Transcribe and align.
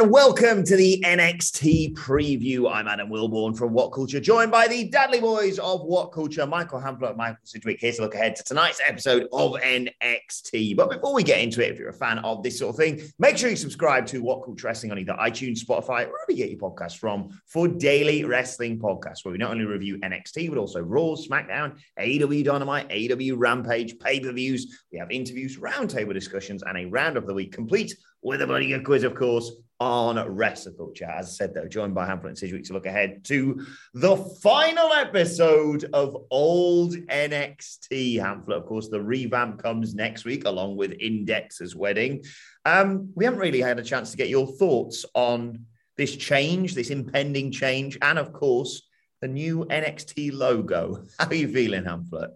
And 0.00 0.12
welcome 0.12 0.62
to 0.62 0.76
the 0.76 1.02
NXT 1.04 1.94
preview. 1.94 2.72
I'm 2.72 2.86
Adam 2.86 3.08
Wilborn 3.08 3.58
from 3.58 3.72
What 3.72 3.88
Culture, 3.88 4.20
joined 4.20 4.52
by 4.52 4.68
the 4.68 4.88
Dudley 4.88 5.20
Boys 5.20 5.58
of 5.58 5.82
What 5.82 6.12
Culture, 6.12 6.46
Michael 6.46 6.80
Hamflett, 6.80 7.16
Michael 7.16 7.38
Sidgwick, 7.42 7.80
here 7.80 7.90
to 7.92 8.02
look 8.02 8.14
ahead 8.14 8.36
to 8.36 8.44
tonight's 8.44 8.80
episode 8.86 9.26
of 9.32 9.54
NXT. 9.54 10.76
But 10.76 10.90
before 10.90 11.14
we 11.14 11.24
get 11.24 11.40
into 11.40 11.64
it, 11.64 11.72
if 11.72 11.80
you're 11.80 11.88
a 11.88 11.92
fan 11.92 12.18
of 12.20 12.44
this 12.44 12.60
sort 12.60 12.70
of 12.70 12.76
thing, 12.76 13.00
make 13.18 13.36
sure 13.36 13.50
you 13.50 13.56
subscribe 13.56 14.06
to 14.06 14.22
What 14.22 14.44
Culture 14.44 14.68
Wrestling 14.68 14.92
on 14.92 15.00
either 15.00 15.14
iTunes, 15.14 15.64
Spotify, 15.64 16.06
wherever 16.06 16.30
you 16.30 16.36
get 16.36 16.50
your 16.50 16.60
podcasts 16.60 16.96
from 16.96 17.30
for 17.46 17.66
daily 17.66 18.24
wrestling 18.24 18.78
podcasts, 18.78 19.24
where 19.24 19.32
we 19.32 19.38
not 19.38 19.50
only 19.50 19.64
review 19.64 19.98
NXT, 19.98 20.48
but 20.48 20.58
also 20.58 20.80
Raw, 20.80 21.16
SmackDown, 21.16 21.76
AEW 21.98 22.44
Dynamite, 22.44 22.88
AEW 22.90 23.34
Rampage, 23.36 23.98
pay-per-views. 23.98 24.84
We 24.92 24.98
have 24.98 25.10
interviews, 25.10 25.58
roundtable 25.58 26.14
discussions, 26.14 26.62
and 26.62 26.78
a 26.78 26.84
round 26.84 27.16
of 27.16 27.26
the 27.26 27.34
week 27.34 27.50
complete 27.50 27.96
with 28.22 28.42
a 28.42 28.46
bloody 28.46 28.68
good 28.68 28.84
quiz, 28.84 29.04
of 29.04 29.14
course, 29.14 29.50
on 29.80 30.18
wrestle 30.34 30.72
culture. 30.72 31.04
As 31.04 31.26
I 31.26 31.30
said, 31.30 31.54
though, 31.54 31.68
joined 31.68 31.94
by 31.94 32.06
Hamflett 32.06 32.28
and 32.28 32.38
Sidgwick 32.38 32.64
to 32.64 32.72
look 32.72 32.86
ahead 32.86 33.24
to 33.24 33.64
the 33.94 34.16
final 34.42 34.92
episode 34.92 35.88
of 35.92 36.16
Old 36.30 36.94
NXT. 36.94 38.16
Hamflett, 38.16 38.56
of 38.56 38.66
course, 38.66 38.88
the 38.88 39.00
revamp 39.00 39.62
comes 39.62 39.94
next 39.94 40.24
week 40.24 40.44
along 40.46 40.76
with 40.76 40.96
Index's 40.98 41.76
wedding. 41.76 42.24
Um, 42.64 43.12
we 43.14 43.24
haven't 43.24 43.40
really 43.40 43.60
had 43.60 43.78
a 43.78 43.84
chance 43.84 44.10
to 44.10 44.16
get 44.16 44.28
your 44.28 44.46
thoughts 44.46 45.04
on 45.14 45.66
this 45.96 46.16
change, 46.16 46.74
this 46.74 46.90
impending 46.90 47.50
change, 47.52 47.98
and 48.02 48.18
of 48.18 48.32
course, 48.32 48.88
the 49.20 49.28
new 49.28 49.64
NXT 49.64 50.32
logo. 50.32 51.04
How 51.18 51.28
are 51.28 51.34
you 51.34 51.48
feeling, 51.48 51.84
Hamflett? 51.84 52.30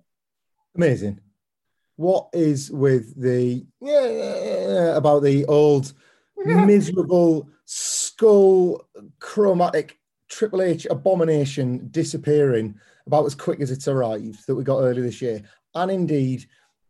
Amazing 0.74 1.20
what 1.96 2.28
is 2.32 2.70
with 2.70 3.20
the 3.20 3.64
yeah, 3.80 4.96
about 4.96 5.22
the 5.22 5.44
old 5.46 5.92
miserable 6.66 7.48
skull 7.64 8.86
chromatic 9.18 9.98
Triple 10.28 10.62
H 10.62 10.86
abomination 10.90 11.88
disappearing 11.90 12.78
about 13.06 13.26
as 13.26 13.34
quick 13.34 13.60
as 13.60 13.70
it's 13.70 13.88
arrived 13.88 14.46
that 14.46 14.54
we 14.54 14.64
got 14.64 14.80
earlier 14.80 15.02
this 15.02 15.20
year, 15.20 15.42
and 15.74 15.90
indeed 15.90 16.46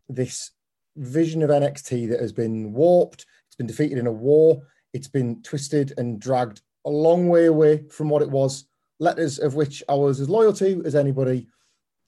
this 0.09 0.53
vision 0.97 1.43
of 1.43 1.51
NXT 1.51 2.09
that 2.11 2.21
has 2.21 2.33
been 2.33 2.73
warped, 2.73 3.27
it's 3.47 3.57
been 3.57 3.67
defeated 3.67 3.99
in 3.99 4.07
a 4.07 4.13
war, 4.13 4.63
it's 4.93 5.09
been 5.09 5.43
twisted 5.43 5.93
and 5.97 6.21
dragged 6.21 6.61
a 6.85 6.91
long 6.91 7.29
way 7.29 7.47
away 7.47 7.85
from 7.89 8.09
what 8.09 8.23
it 8.23 8.31
was. 8.31 8.67
Letters 9.01 9.39
of 9.39 9.55
which 9.55 9.83
I 9.89 9.95
was 9.95 10.21
as 10.21 10.29
loyal 10.29 10.53
to 10.55 10.83
as 10.85 10.95
anybody. 10.95 11.49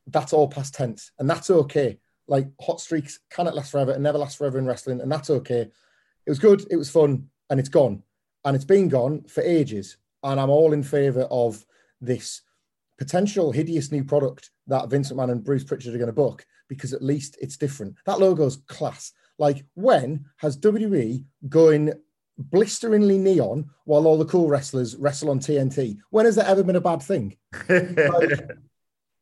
That's 0.06 0.32
all 0.32 0.48
past 0.48 0.74
tense, 0.74 1.10
and 1.18 1.28
that's 1.28 1.50
okay 1.50 1.98
like 2.26 2.48
hot 2.60 2.80
streaks 2.80 3.20
cannot 3.30 3.54
last 3.54 3.70
forever 3.70 3.92
and 3.92 4.02
never 4.02 4.18
last 4.18 4.38
forever 4.38 4.58
in 4.58 4.66
wrestling, 4.66 5.00
and 5.00 5.10
that's 5.10 5.30
okay. 5.30 5.70
It 6.26 6.30
was 6.30 6.38
good, 6.38 6.66
it 6.70 6.76
was 6.76 6.90
fun, 6.90 7.28
and 7.54 7.60
it's 7.60 7.68
gone. 7.68 8.02
And 8.44 8.56
it's 8.56 8.64
been 8.64 8.88
gone 8.88 9.22
for 9.28 9.40
ages. 9.40 9.96
And 10.24 10.40
I'm 10.40 10.50
all 10.50 10.72
in 10.72 10.82
favor 10.82 11.28
of 11.30 11.64
this 12.00 12.42
potential 12.98 13.52
hideous 13.52 13.92
new 13.92 14.02
product 14.02 14.50
that 14.66 14.88
Vincent 14.88 15.20
McMahon 15.20 15.30
and 15.30 15.44
Bruce 15.44 15.62
Pritchard 15.62 15.94
are 15.94 15.98
going 15.98 16.08
to 16.08 16.12
book 16.12 16.44
because 16.68 16.92
at 16.92 17.00
least 17.00 17.38
it's 17.40 17.56
different. 17.56 17.94
That 18.06 18.18
logo's 18.18 18.56
class. 18.66 19.12
Like, 19.38 19.64
when 19.74 20.24
has 20.38 20.58
WWE 20.58 21.24
going 21.48 21.92
blisteringly 22.38 23.18
neon 23.18 23.70
while 23.84 24.08
all 24.08 24.18
the 24.18 24.24
cool 24.24 24.48
wrestlers 24.48 24.96
wrestle 24.96 25.30
on 25.30 25.38
TNT? 25.38 25.98
When 26.10 26.26
has 26.26 26.34
that 26.34 26.48
ever 26.48 26.64
been 26.64 26.74
a 26.74 26.80
bad 26.80 27.02
thing? 27.02 27.36
like, 27.68 28.50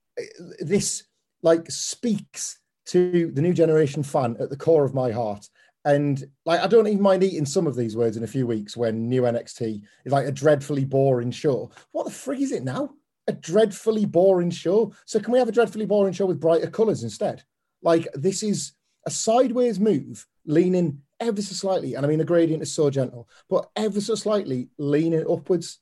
this 0.59 1.03
like 1.43 1.70
speaks 1.70 2.60
to 2.87 3.31
the 3.31 3.43
new 3.43 3.53
generation 3.53 4.03
fan 4.03 4.38
at 4.41 4.49
the 4.49 4.56
core 4.56 4.84
of 4.87 4.94
my 4.94 5.10
heart. 5.10 5.50
And 5.84 6.25
like, 6.44 6.60
I 6.60 6.66
don't 6.66 6.87
even 6.87 7.03
mind 7.03 7.25
eating 7.25 7.47
some 7.47 7.66
of 7.66 7.75
these 7.75 7.97
words 7.97 8.16
in 8.16 8.22
a 8.22 8.28
few 8.28 8.47
weeks 8.47 8.76
when 8.76 9.09
new 9.09 9.22
NXT 9.22 9.82
is 10.04 10.12
like 10.12 10.26
a 10.26 10.32
dreadfully 10.32 10.84
boring 10.84 11.31
show. 11.31 11.70
What 11.91 12.04
the 12.04 12.12
frig 12.12 12.41
is 12.41 12.53
it 12.53 12.62
now? 12.62 12.91
A 13.26 13.32
dreadfully 13.32 14.04
boring 14.04 14.50
show. 14.50 14.93
So 15.06 15.19
can 15.19 15.32
we 15.32 15.38
have 15.38 15.48
a 15.48 15.53
dreadfully 15.53 15.87
boring 15.87 16.12
show 16.12 16.26
with 16.26 16.41
brighter 16.41 16.70
colors 16.70 17.03
instead? 17.03 17.43
Like, 17.82 18.06
this 18.15 18.43
is 18.43 18.72
a 19.06 19.10
sideways 19.10 19.81
move, 19.81 20.26
leaning 20.47 21.03
ever 21.19 21.43
so 21.43 21.54
slightly. 21.54 21.94
And 21.94 22.06
I 22.06 22.09
mean, 22.09 22.19
the 22.19 22.25
gradient 22.25 22.62
is 22.62 22.72
so 22.72 22.91
gentle, 22.91 23.28
but 23.49 23.69
ever 23.75 24.00
so 24.00 24.14
slightly 24.14 24.69
leaning 24.78 25.25
upwards. 25.28 25.78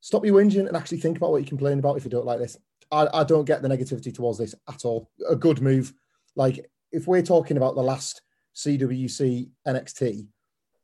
Stop 0.00 0.26
your 0.26 0.38
whinging 0.38 0.66
and 0.66 0.76
actually 0.76 0.98
think 0.98 1.16
about 1.16 1.30
what 1.30 1.40
you 1.40 1.46
complain 1.46 1.78
about 1.78 1.96
if 1.96 2.04
you 2.04 2.10
don't 2.10 2.26
like 2.26 2.38
this. 2.38 2.58
I, 2.90 3.08
I 3.14 3.24
don't 3.24 3.44
get 3.44 3.62
the 3.62 3.68
negativity 3.68 4.12
towards 4.14 4.38
this 4.38 4.54
at 4.68 4.84
all. 4.84 5.08
A 5.28 5.36
good 5.36 5.62
move 5.62 5.94
like 6.34 6.70
if 6.90 7.06
we're 7.06 7.22
talking 7.22 7.56
about 7.56 7.74
the 7.74 7.82
last 7.82 8.22
CWC 8.54 9.50
NXT, 9.66 10.26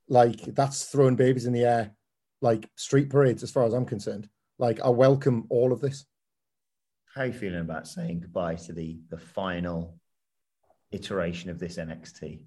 like 0.08 0.40
that's 0.54 0.84
throwing 0.84 1.16
babies 1.16 1.46
in 1.46 1.52
the 1.52 1.64
air, 1.64 1.92
like 2.40 2.68
street 2.76 3.10
parades, 3.10 3.42
as 3.42 3.50
far 3.50 3.64
as 3.64 3.74
I'm 3.74 3.84
concerned. 3.84 4.28
Like 4.58 4.80
I 4.80 4.88
welcome 4.88 5.46
all 5.50 5.72
of 5.72 5.80
this. 5.80 6.06
How 7.14 7.22
are 7.22 7.26
you 7.26 7.32
feeling 7.32 7.60
about 7.60 7.88
saying 7.88 8.20
goodbye 8.20 8.56
to 8.56 8.72
the 8.72 9.00
the 9.10 9.18
final 9.18 9.98
iteration 10.92 11.50
of 11.50 11.58
this 11.58 11.76
NXT? 11.76 12.44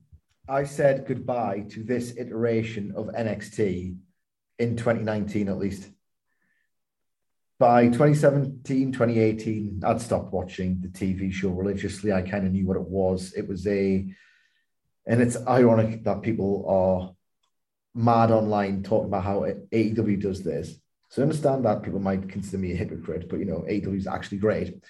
I 0.49 0.63
said 0.63 1.05
goodbye 1.07 1.65
to 1.69 1.83
this 1.83 2.15
iteration 2.17 2.93
of 2.95 3.07
NXT 3.07 3.97
in 4.59 4.75
2019 4.75 5.47
at 5.47 5.57
least 5.57 5.89
by 7.61 7.89
2017, 7.89 8.91
2018, 8.91 9.83
I'd 9.85 10.01
stopped 10.01 10.33
watching 10.33 10.81
the 10.81 10.87
TV 10.87 11.31
show 11.31 11.49
religiously. 11.49 12.11
I 12.11 12.23
kind 12.23 12.47
of 12.47 12.53
knew 12.53 12.65
what 12.65 12.75
it 12.75 12.89
was. 12.89 13.33
It 13.37 13.47
was 13.47 13.67
a, 13.67 14.11
and 15.05 15.21
it's 15.21 15.37
ironic 15.47 16.03
that 16.03 16.21
people 16.21 16.65
are 16.67 17.15
mad 17.93 18.31
online 18.31 18.83
talking 18.83 19.07
about 19.07 19.23
how 19.23 19.41
AEW 19.41 20.21
does 20.21 20.43
this. 20.43 20.75
So 21.09 21.21
I 21.21 21.23
understand 21.23 21.65
that 21.65 21.83
people 21.83 21.99
might 21.99 22.29
consider 22.29 22.59
me 22.59 22.71
a 22.71 22.75
hypocrite, 22.75 23.27
but 23.29 23.39
you 23.39 23.45
know, 23.45 23.65
AEW 23.67 23.97
is 23.97 24.07
actually 24.07 24.37
great. 24.37 24.81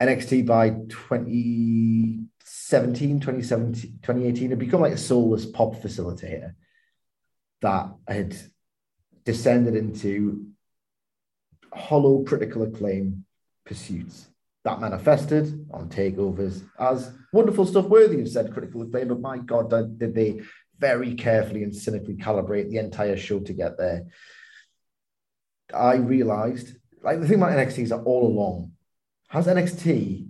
NXT 0.00 0.46
by 0.46 0.70
2017, 0.70 3.20
2017, 3.20 3.98
2018 4.02 4.50
had 4.50 4.58
become 4.58 4.80
like 4.80 4.94
a 4.94 4.98
soulless 4.98 5.44
pop 5.44 5.74
facilitator 5.74 6.54
that 7.60 7.92
had 8.06 8.34
descended 9.24 9.74
into 9.74 10.46
hollow 11.74 12.22
critical 12.22 12.62
acclaim 12.62 13.26
pursuits 13.66 14.28
that 14.68 14.80
manifested 14.82 15.66
on 15.70 15.88
takeovers 15.88 16.62
as 16.78 17.10
wonderful 17.32 17.64
stuff 17.64 17.86
worthy 17.86 18.20
of 18.20 18.28
said 18.28 18.52
critical 18.52 18.82
acclaim. 18.82 19.08
But 19.08 19.20
my 19.20 19.38
God, 19.38 19.70
did 19.98 20.14
they 20.14 20.42
very 20.78 21.14
carefully 21.14 21.62
and 21.62 21.74
cynically 21.74 22.16
calibrate 22.16 22.68
the 22.68 22.76
entire 22.76 23.16
show 23.16 23.40
to 23.40 23.52
get 23.54 23.78
there? 23.78 24.08
I 25.74 25.96
realized, 25.96 26.76
like 27.02 27.18
the 27.18 27.26
thing 27.26 27.38
about 27.38 27.52
NXT 27.52 27.78
is 27.78 27.88
that 27.88 28.02
all 28.02 28.26
along, 28.26 28.72
has 29.28 29.46
NXT, 29.46 30.28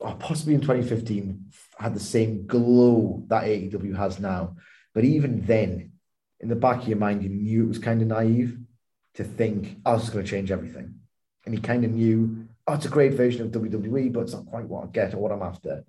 or 0.00 0.14
possibly 0.16 0.54
in 0.54 0.60
2015, 0.60 1.46
had 1.78 1.94
the 1.94 2.00
same 2.00 2.46
glow 2.46 3.24
that 3.28 3.44
AEW 3.44 3.96
has 3.96 4.20
now? 4.20 4.56
But 4.94 5.04
even 5.04 5.46
then, 5.46 5.92
in 6.40 6.50
the 6.50 6.56
back 6.56 6.82
of 6.82 6.88
your 6.88 6.98
mind, 6.98 7.22
you 7.22 7.30
knew 7.30 7.64
it 7.64 7.68
was 7.68 7.78
kind 7.78 8.02
of 8.02 8.08
naive 8.08 8.58
to 9.14 9.24
think, 9.24 9.78
oh, 9.86 9.96
is 9.96 10.10
going 10.10 10.24
to 10.24 10.30
change 10.30 10.50
everything. 10.50 10.96
And 11.46 11.54
he 11.54 11.60
kind 11.60 11.84
of 11.86 11.90
knew, 11.92 12.45
oh, 12.66 12.74
it's 12.74 12.86
a 12.86 12.90
great 12.90 13.14
version 13.14 13.42
of 13.42 13.52
WWE, 13.52 14.12
but 14.12 14.20
it's 14.20 14.32
not 14.32 14.46
quite 14.46 14.66
what 14.66 14.84
I 14.84 14.86
get 14.88 15.14
or 15.14 15.18
what 15.18 15.32
I'm 15.32 15.42
after. 15.42 15.84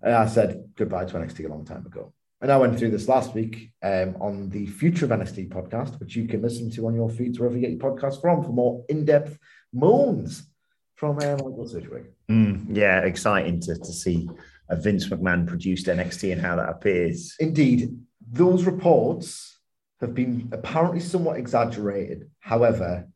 And 0.00 0.14
I 0.14 0.26
said 0.26 0.70
goodbye 0.76 1.04
to 1.04 1.14
NXT 1.14 1.44
a 1.46 1.48
long 1.48 1.64
time 1.64 1.86
ago. 1.86 2.12
And 2.40 2.50
I 2.50 2.56
went 2.56 2.76
through 2.76 2.90
this 2.90 3.08
last 3.08 3.34
week 3.34 3.70
um, 3.84 4.16
on 4.20 4.50
the 4.50 4.66
Future 4.66 5.04
of 5.04 5.12
NXT 5.12 5.50
podcast, 5.50 6.00
which 6.00 6.16
you 6.16 6.26
can 6.26 6.42
listen 6.42 6.70
to 6.72 6.86
on 6.88 6.94
your 6.94 7.08
feeds 7.08 7.38
wherever 7.38 7.56
you 7.56 7.62
get 7.62 7.70
your 7.70 7.78
podcast 7.78 8.20
from 8.20 8.42
for 8.42 8.50
more 8.50 8.84
in 8.88 9.04
depth 9.04 9.38
moans 9.72 10.48
from 10.96 11.18
uh, 11.18 11.32
Michael 11.32 11.68
Sidgwick. 11.68 12.12
Mm, 12.28 12.76
yeah, 12.76 13.00
exciting 13.00 13.60
to, 13.60 13.76
to 13.76 13.92
see 13.92 14.28
a 14.68 14.76
Vince 14.76 15.08
McMahon 15.08 15.46
produced 15.46 15.86
NXT 15.86 16.32
and 16.32 16.40
how 16.40 16.56
that 16.56 16.68
appears. 16.68 17.36
Indeed, 17.38 17.96
those 18.30 18.64
reports 18.64 19.60
have 20.00 20.14
been 20.14 20.48
apparently 20.52 21.00
somewhat 21.00 21.38
exaggerated. 21.38 22.28
However, 22.40 23.08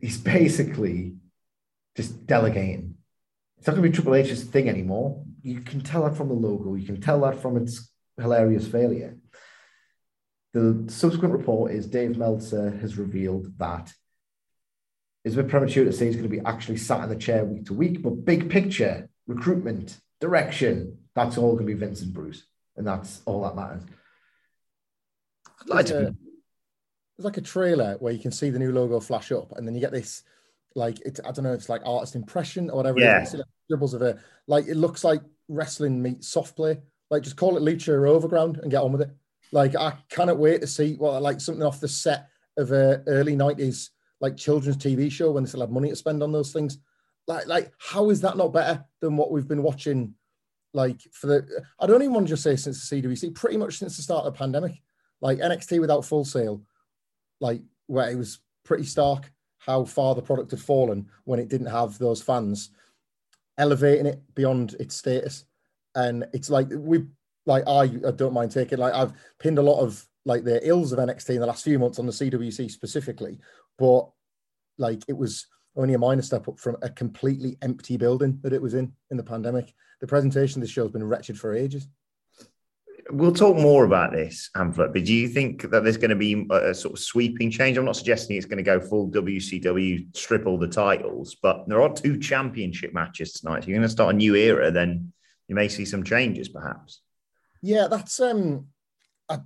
he's 0.00 0.18
basically 0.36 1.14
just 1.98 2.26
delegating. 2.28 2.94
It's 3.58 3.66
not 3.66 3.74
going 3.74 3.82
to 3.82 3.88
be 3.88 3.92
Triple 3.92 4.14
H's 4.14 4.44
thing 4.44 4.68
anymore. 4.68 5.24
You 5.42 5.60
can 5.60 5.80
tell 5.80 6.04
that 6.04 6.16
from 6.16 6.28
the 6.28 6.34
logo. 6.34 6.76
You 6.76 6.86
can 6.86 7.00
tell 7.00 7.20
that 7.22 7.42
from 7.42 7.56
its 7.56 7.90
hilarious 8.16 8.68
failure. 8.68 9.16
The 10.54 10.84
subsequent 10.86 11.34
report 11.34 11.72
is 11.72 11.88
Dave 11.88 12.16
Meltzer 12.16 12.70
has 12.80 12.96
revealed 12.96 13.58
that 13.58 13.92
it's 15.24 15.34
a 15.34 15.42
bit 15.42 15.50
premature 15.50 15.84
to 15.84 15.92
say 15.92 16.06
he's 16.06 16.14
going 16.14 16.30
to 16.30 16.36
be 16.36 16.46
actually 16.46 16.76
sat 16.76 17.02
in 17.02 17.08
the 17.08 17.16
chair 17.16 17.44
week 17.44 17.66
to 17.66 17.74
week, 17.74 18.00
but 18.00 18.24
big 18.24 18.48
picture, 18.48 19.08
recruitment, 19.26 19.98
direction, 20.20 20.98
that's 21.16 21.36
all 21.36 21.54
going 21.54 21.66
to 21.66 21.74
be 21.74 21.78
Vince 21.78 22.00
and 22.00 22.14
Bruce. 22.14 22.46
And 22.76 22.86
that's 22.86 23.22
all 23.26 23.42
that 23.42 23.56
matters. 23.56 23.82
I'd 25.62 25.68
like 25.68 25.86
to. 25.86 26.14
There's 27.16 27.24
like 27.24 27.38
a 27.38 27.40
trailer 27.42 27.96
where 27.98 28.12
you 28.12 28.20
can 28.20 28.30
see 28.30 28.50
the 28.50 28.60
new 28.60 28.70
logo 28.70 29.00
flash 29.00 29.32
up, 29.32 29.50
and 29.56 29.66
then 29.66 29.74
you 29.74 29.80
get 29.80 29.90
this, 29.90 30.22
like 30.78 31.00
it. 31.00 31.20
I 31.26 31.32
don't 31.32 31.44
know, 31.44 31.52
it's 31.52 31.68
like 31.68 31.82
artist 31.84 32.14
impression 32.14 32.70
or 32.70 32.76
whatever. 32.76 33.00
Yeah. 33.00 33.20
It 33.20 33.24
is. 33.24 33.34
Like, 33.34 33.44
dribbles 33.68 33.94
of 33.94 34.02
it. 34.02 34.16
Like 34.46 34.66
it 34.66 34.76
looks 34.76 35.04
like 35.04 35.20
wrestling 35.48 36.00
meets 36.00 36.28
soft 36.28 36.56
play. 36.56 36.80
Like 37.10 37.22
just 37.22 37.36
call 37.36 37.56
it 37.56 37.62
Lucha 37.62 37.88
or 37.88 38.06
Overground 38.06 38.58
and 38.58 38.70
get 38.70 38.82
on 38.82 38.92
with 38.92 39.02
it. 39.02 39.10
Like 39.52 39.76
I 39.76 39.94
cannot 40.08 40.38
wait 40.38 40.60
to 40.60 40.66
see 40.66 40.94
what 40.94 41.20
like 41.22 41.40
something 41.40 41.64
off 41.64 41.80
the 41.80 41.88
set 41.88 42.28
of 42.56 42.72
a 42.72 43.02
early 43.06 43.36
'90s 43.36 43.90
like 44.20 44.36
children's 44.36 44.78
TV 44.78 45.10
show 45.10 45.30
when 45.30 45.44
they 45.44 45.48
still 45.48 45.60
had 45.60 45.70
money 45.70 45.90
to 45.90 45.96
spend 45.96 46.22
on 46.22 46.32
those 46.32 46.52
things. 46.52 46.78
Like, 47.26 47.46
like 47.46 47.72
how 47.78 48.10
is 48.10 48.20
that 48.22 48.36
not 48.36 48.52
better 48.52 48.84
than 49.00 49.16
what 49.16 49.30
we've 49.30 49.48
been 49.48 49.62
watching? 49.62 50.14
Like 50.74 51.00
for 51.12 51.26
the, 51.28 51.64
I 51.80 51.86
don't 51.86 52.02
even 52.02 52.14
want 52.14 52.26
to 52.26 52.32
just 52.32 52.42
say 52.42 52.56
since 52.56 52.88
the 52.88 53.02
CWC, 53.02 53.34
pretty 53.34 53.56
much 53.56 53.78
since 53.78 53.96
the 53.96 54.02
start 54.02 54.26
of 54.26 54.32
the 54.32 54.38
pandemic. 54.38 54.80
Like 55.20 55.38
NXT 55.38 55.80
without 55.80 56.04
Full 56.04 56.24
Sail, 56.24 56.62
like 57.40 57.62
where 57.86 58.10
it 58.10 58.16
was 58.16 58.38
pretty 58.64 58.84
stark 58.84 59.32
how 59.68 59.84
far 59.84 60.14
the 60.14 60.22
product 60.22 60.50
had 60.50 60.60
fallen 60.60 61.06
when 61.24 61.38
it 61.38 61.48
didn't 61.48 61.66
have 61.68 61.98
those 61.98 62.22
fans, 62.22 62.70
elevating 63.58 64.06
it 64.06 64.20
beyond 64.34 64.74
its 64.80 64.96
status. 64.96 65.44
And 65.94 66.26
it's 66.32 66.48
like 66.48 66.68
we, 66.70 67.04
like 67.44 67.64
I, 67.68 67.82
I 67.82 68.10
don't 68.16 68.32
mind 68.32 68.50
taking 68.50 68.78
like 68.78 68.94
I've 68.94 69.12
pinned 69.38 69.58
a 69.58 69.62
lot 69.62 69.80
of 69.80 70.04
like 70.24 70.42
the 70.42 70.66
ills 70.66 70.92
of 70.92 70.98
NXT 70.98 71.30
in 71.30 71.40
the 71.40 71.46
last 71.46 71.64
few 71.64 71.78
months 71.78 71.98
on 71.98 72.06
the 72.06 72.12
CWC 72.12 72.70
specifically, 72.70 73.38
but 73.78 74.08
like 74.78 75.02
it 75.06 75.16
was 75.16 75.46
only 75.76 75.94
a 75.94 75.98
minor 75.98 76.22
step 76.22 76.48
up 76.48 76.58
from 76.58 76.76
a 76.82 76.88
completely 76.88 77.56
empty 77.62 77.96
building 77.98 78.38
that 78.42 78.54
it 78.54 78.62
was 78.62 78.74
in 78.74 78.92
in 79.10 79.18
the 79.18 79.22
pandemic. 79.22 79.74
The 80.00 80.06
presentation 80.06 80.62
of 80.62 80.66
the 80.66 80.72
show 80.72 80.84
has 80.84 80.92
been 80.92 81.04
wretched 81.04 81.38
for 81.38 81.54
ages. 81.54 81.88
We'll 83.10 83.32
talk 83.32 83.56
more 83.56 83.84
about 83.84 84.12
this, 84.12 84.50
Hamflett, 84.54 84.92
but 84.92 85.04
do 85.04 85.14
you 85.14 85.28
think 85.28 85.62
that 85.70 85.82
there's 85.82 85.96
going 85.96 86.10
to 86.10 86.16
be 86.16 86.46
a, 86.50 86.70
a 86.70 86.74
sort 86.74 86.94
of 86.94 86.98
sweeping 86.98 87.50
change? 87.50 87.78
I'm 87.78 87.86
not 87.86 87.96
suggesting 87.96 88.36
it's 88.36 88.46
going 88.46 88.58
to 88.58 88.62
go 88.62 88.80
full 88.80 89.10
WCW, 89.10 90.14
strip 90.14 90.46
all 90.46 90.58
the 90.58 90.68
titles, 90.68 91.36
but 91.42 91.66
there 91.68 91.80
are 91.80 91.92
two 91.92 92.18
championship 92.18 92.92
matches 92.92 93.32
tonight. 93.32 93.64
So 93.64 93.68
you're 93.68 93.78
going 93.78 93.88
to 93.88 93.92
start 93.92 94.14
a 94.14 94.18
new 94.18 94.34
era, 94.34 94.70
then 94.70 95.12
you 95.48 95.54
may 95.54 95.68
see 95.68 95.86
some 95.86 96.04
changes, 96.04 96.48
perhaps. 96.48 97.00
Yeah, 97.62 97.88
that's 97.88 98.20
um, 98.20 98.66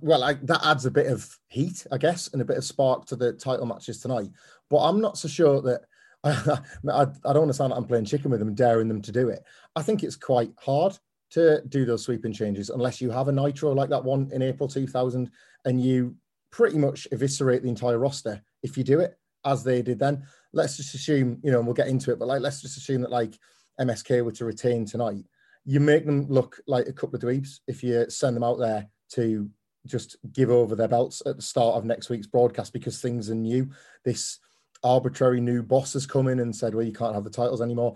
well, 0.01 0.23
I, 0.23 0.33
that 0.33 0.65
adds 0.65 0.85
a 0.85 0.91
bit 0.91 1.07
of 1.07 1.37
heat, 1.47 1.85
I 1.91 1.97
guess, 1.97 2.29
and 2.31 2.41
a 2.41 2.45
bit 2.45 2.57
of 2.57 2.63
spark 2.63 3.05
to 3.07 3.15
the 3.15 3.33
title 3.33 3.65
matches 3.65 3.99
tonight. 3.99 4.29
But 4.69 4.79
I'm 4.79 5.01
not 5.01 5.17
so 5.17 5.27
sure 5.27 5.61
that 5.61 5.81
I, 6.23 6.31
I, 6.91 7.01
I 7.01 7.33
don't 7.33 7.43
want 7.43 7.49
to 7.49 7.53
sound 7.53 7.71
like 7.71 7.79
I'm 7.79 7.87
playing 7.87 8.05
chicken 8.05 8.31
with 8.31 8.39
them 8.39 8.55
daring 8.55 8.87
them 8.87 9.01
to 9.01 9.11
do 9.11 9.29
it. 9.29 9.43
I 9.75 9.81
think 9.81 10.03
it's 10.03 10.15
quite 10.15 10.51
hard 10.59 10.97
to 11.33 11.61
do 11.67 11.83
those 11.83 12.03
sweeping 12.03 12.31
changes 12.31 12.69
unless 12.69 13.01
you 13.01 13.09
have 13.09 13.27
a 13.27 13.31
nitro 13.31 13.73
like 13.73 13.89
that 13.89 14.03
one 14.03 14.29
in 14.31 14.41
April 14.41 14.69
2000 14.69 15.29
and 15.65 15.81
you 15.81 16.15
pretty 16.51 16.77
much 16.77 17.07
eviscerate 17.11 17.63
the 17.63 17.69
entire 17.69 17.97
roster 17.97 18.41
if 18.61 18.77
you 18.77 18.83
do 18.83 18.99
it 18.99 19.17
as 19.43 19.63
they 19.63 19.81
did 19.81 19.97
then. 19.97 20.23
Let's 20.53 20.77
just 20.77 20.93
assume, 20.93 21.39
you 21.43 21.51
know, 21.51 21.57
and 21.57 21.67
we'll 21.67 21.73
get 21.73 21.87
into 21.87 22.11
it, 22.11 22.19
but 22.19 22.27
like 22.27 22.41
let's 22.41 22.61
just 22.61 22.77
assume 22.77 23.01
that 23.01 23.11
like 23.11 23.37
MSK 23.81 24.23
were 24.23 24.31
to 24.33 24.45
retain 24.45 24.85
tonight. 24.85 25.25
You 25.65 25.79
make 25.79 26.05
them 26.05 26.27
look 26.27 26.59
like 26.67 26.87
a 26.87 26.93
couple 26.93 27.15
of 27.15 27.23
dweebs 27.23 27.59
if 27.67 27.83
you 27.83 28.05
send 28.09 28.35
them 28.35 28.43
out 28.43 28.59
there 28.59 28.87
to 29.13 29.49
just 29.87 30.17
give 30.31 30.51
over 30.51 30.75
their 30.75 30.87
belts 30.87 31.23
at 31.25 31.35
the 31.35 31.41
start 31.41 31.75
of 31.75 31.85
next 31.85 32.09
week's 32.09 32.27
broadcast 32.27 32.73
because 32.73 33.01
things 33.01 33.31
are 33.31 33.35
new. 33.35 33.69
This 34.05 34.37
arbitrary 34.83 35.41
new 35.41 35.63
boss 35.63 35.93
has 35.93 36.05
come 36.05 36.27
in 36.27 36.39
and 36.39 36.55
said, 36.55 36.75
well, 36.75 36.85
you 36.85 36.93
can't 36.93 37.15
have 37.15 37.23
the 37.23 37.29
titles 37.29 37.61
anymore. 37.61 37.95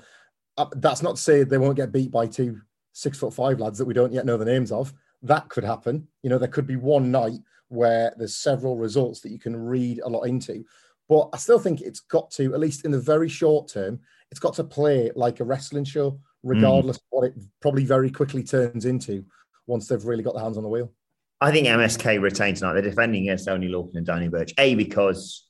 Uh, 0.57 0.66
that's 0.78 1.04
not 1.04 1.18
to 1.18 1.22
say 1.22 1.44
they 1.44 1.57
won't 1.57 1.75
get 1.75 1.92
beat 1.92 2.12
by 2.12 2.25
two 2.25 2.60
six 2.98 3.20
foot 3.20 3.32
five 3.34 3.60
lads 3.60 3.78
that 3.78 3.86
we 3.86 3.94
don't 3.94 4.12
yet 4.12 4.26
know 4.26 4.38
the 4.38 4.46
names 4.46 4.72
of. 4.72 4.92
That 5.22 5.50
could 5.50 5.64
happen. 5.64 6.08
You 6.24 6.32
know, 6.32 6.40
there 6.40 6.48
could 6.48 6.66
be 6.66 6.76
one 6.76 7.12
night 7.12 7.40
where 7.70 8.14
there's 8.18 8.36
several 8.36 8.76
results 8.76 9.20
that 9.22 9.32
you 9.32 9.38
can 9.38 9.56
read 9.56 10.00
a 10.04 10.10
lot 10.10 10.24
into. 10.24 10.66
But 11.08 11.30
I 11.32 11.38
still 11.38 11.60
think 11.60 11.82
it's 11.82 12.00
got 12.00 12.32
to, 12.32 12.54
at 12.54 12.60
least 12.60 12.86
in 12.86 12.92
the 12.92 13.00
very 13.00 13.30
short 13.30 13.70
term, 13.70 14.00
it's 14.32 14.40
got 14.40 14.56
to 14.56 14.64
play 14.64 15.12
like 15.16 15.40
a 15.40 15.44
wrestling 15.44 15.86
show, 15.86 16.20
regardless 16.44 16.98
mm. 16.98 17.02
of 17.02 17.06
what 17.12 17.28
it 17.28 17.34
probably 17.62 17.86
very 17.86 18.10
quickly 18.10 18.44
turns 18.44 18.86
into 18.86 19.24
once 19.68 19.88
they've 19.88 20.04
really 20.04 20.24
got 20.24 20.34
their 20.34 20.44
hands 20.44 20.58
on 20.58 20.64
the 20.64 20.70
wheel. 20.70 20.92
I 21.40 21.52
think 21.52 21.68
MSK 21.68 22.20
retain 22.20 22.56
tonight. 22.56 22.74
They're 22.74 22.82
defending 22.82 23.24
against 23.24 23.48
Oney 23.48 23.70
Lorcan 23.70 23.96
and 23.96 24.06
Danny 24.08 24.28
Burch. 24.28 24.54
A, 24.58 24.74
because 24.74 25.48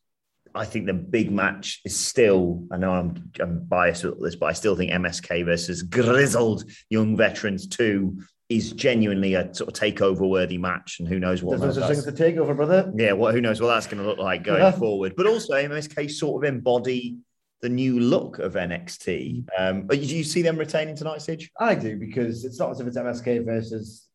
I 0.58 0.66
think 0.66 0.86
the 0.86 0.94
big 0.94 1.32
match 1.32 1.82
is 1.86 1.96
still, 1.96 2.64
I 2.72 2.78
know 2.78 2.92
I'm, 2.92 3.32
I'm 3.40 3.64
biased 3.66 4.04
with 4.04 4.22
this, 4.22 4.36
but 4.36 4.48
I 4.48 4.54
still 4.54 4.76
think 4.76 4.92
MSK 4.92 5.46
versus 5.46 5.84
grizzled 5.84 6.64
young 6.90 7.16
veterans 7.16 7.68
2 7.68 8.20
is 8.50 8.72
genuinely 8.72 9.34
a 9.34 9.54
sort 9.54 9.70
of 9.70 9.74
takeover 9.74 10.28
worthy 10.28 10.58
match. 10.58 10.98
And 11.00 11.08
who 11.08 11.20
knows 11.20 11.44
what 11.44 11.60
There's 11.60 11.76
such 11.76 11.90
thing 11.90 11.98
as 11.98 12.08
a 12.08 12.12
takeover, 12.12 12.56
brother. 12.56 12.92
Yeah, 12.96 13.12
what 13.12 13.34
who 13.34 13.42
knows 13.42 13.62
what 13.62 13.68
that's 13.68 13.88
going 13.88 14.02
to 14.02 14.08
look 14.08 14.20
like 14.20 14.44
going 14.44 14.72
forward. 14.74 15.14
But 15.18 15.28
also, 15.28 15.54
MSK 15.54 16.10
sort 16.10 16.44
of 16.44 16.54
embody 16.54 17.18
the 17.62 17.70
new 17.70 18.00
look 18.00 18.40
of 18.40 18.54
NXT. 18.54 19.48
Um, 19.58 19.88
do 19.88 19.98
you 19.98 20.24
see 20.24 20.42
them 20.42 20.58
retaining 20.58 20.96
tonight, 20.96 21.20
Sige? 21.20 21.50
I 21.60 21.76
do, 21.76 21.98
because 21.98 22.46
it's 22.46 22.60
not 22.60 22.72
as 22.72 22.80
if 22.80 22.88
it's 22.88 22.98
MSK 22.98 23.46
versus 23.46 24.08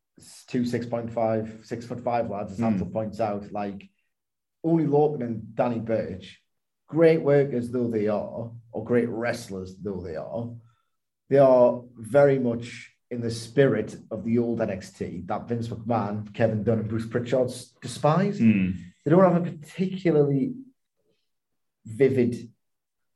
two 0.47 0.65
six 0.65 0.87
point 0.87 1.13
five, 1.13 1.59
six 1.63 1.85
foot 1.85 2.01
five 2.01 2.31
lads, 2.31 2.53
as 2.53 2.59
mm. 2.59 2.65
Hansel 2.65 2.87
points 2.87 3.21
out, 3.21 3.51
like 3.53 3.89
Oney 4.65 4.85
Lorcan 4.85 5.23
and 5.23 5.55
Danny 5.55 5.81
Burch, 5.81 6.41
great 6.89 7.23
workers 7.23 7.71
though 7.71 7.89
they 7.89 8.09
are, 8.09 8.51
or 8.73 8.85
great 8.85 9.09
wrestlers 9.09 9.77
though 9.77 10.01
they 10.01 10.17
are, 10.17 10.51
they 11.29 11.39
are 11.39 11.83
very 11.97 12.39
much 12.39 12.91
in 13.11 13.21
the 13.21 13.31
spirit 13.31 13.97
of 14.11 14.25
the 14.25 14.39
old 14.39 14.61
NXT 14.61 15.27
that 15.27 15.49
Vince 15.49 15.69
McMahon, 15.69 16.33
Kevin 16.33 16.63
Dunn, 16.63 16.81
and 16.81 16.89
Bruce 16.89 17.07
Pritchard 17.07 17.53
despise. 17.81 18.41
Mm. 18.41 18.77
They 19.05 19.11
don't 19.11 19.23
have 19.23 19.47
a 19.47 19.51
particularly 19.51 20.55
vivid 21.85 22.51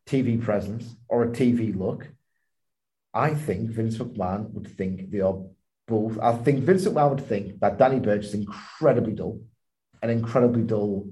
TV 0.07 0.41
presence 0.41 0.95
or 1.09 1.25
a 1.25 1.29
TV 1.29 1.77
look. 1.77 2.09
I 3.15 3.35
think 3.35 3.71
Vince 3.71 3.97
McMahon 3.97 4.51
would 4.53 4.69
think 4.77 5.11
they 5.11 5.21
are 5.21 5.39
both. 5.87 6.19
I 6.21 6.37
think 6.37 6.65
Vincent 6.65 6.95
Well 6.95 7.11
would 7.11 7.27
think 7.27 7.61
that 7.61 7.79
Danny 7.79 8.01
Burch 8.01 8.25
is 8.25 8.35
incredibly 8.35 9.15
dull, 9.15 9.41
an 10.03 10.11
incredibly 10.11 10.63
dull 10.63 11.09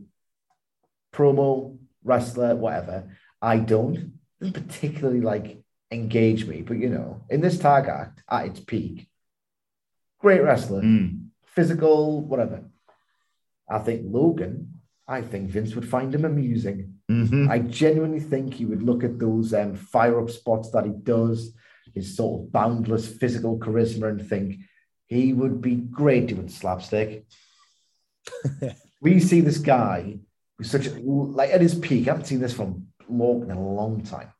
promo, 1.14 1.78
wrestler, 2.02 2.54
whatever. 2.56 3.16
I 3.40 3.58
don't. 3.58 4.12
Doesn't 4.40 4.54
particularly 4.54 5.20
like 5.20 5.62
engage 5.90 6.46
me, 6.46 6.62
but 6.62 6.78
you 6.78 6.88
know, 6.88 7.22
in 7.30 7.40
this 7.40 7.58
tag 7.58 7.86
act 7.86 8.22
at 8.28 8.46
its 8.46 8.60
peak, 8.60 9.08
great 10.18 10.42
wrestler, 10.42 10.82
mm. 10.82 11.26
physical, 11.46 12.20
whatever. 12.20 12.64
I 13.70 13.78
think 13.78 14.06
Lorcan, 14.06 14.66
I 15.06 15.22
think 15.22 15.50
Vince 15.50 15.74
would 15.74 15.88
find 15.88 16.14
him 16.14 16.24
amusing. 16.24 16.94
Mm-hmm. 17.10 17.50
I 17.50 17.60
genuinely 17.60 18.20
think 18.20 18.54
he 18.54 18.64
would 18.64 18.82
look 18.82 19.04
at 19.04 19.18
those 19.18 19.54
um, 19.54 19.74
fire 19.74 20.20
up 20.20 20.30
spots 20.30 20.70
that 20.70 20.84
he 20.84 20.92
does 20.92 21.54
his 21.94 22.16
sort 22.16 22.40
of 22.40 22.52
boundless 22.52 23.06
physical 23.06 23.58
charisma 23.58 24.08
and 24.08 24.28
think 24.28 24.56
he 25.06 25.32
would 25.32 25.60
be 25.60 25.76
great 25.76 26.26
doing 26.26 26.48
slapstick. 26.48 27.24
we 29.00 29.20
see 29.20 29.40
this 29.40 29.58
guy 29.58 30.18
who's 30.58 30.70
such 30.70 30.86
a, 30.86 30.98
like 31.00 31.50
at 31.50 31.60
his 31.60 31.74
peak. 31.74 32.06
I 32.06 32.12
haven't 32.12 32.26
seen 32.26 32.40
this 32.40 32.54
from 32.54 32.88
Lorcan 33.10 33.50
in 33.50 33.56
a 33.56 33.68
long 33.68 34.02
time, 34.02 34.32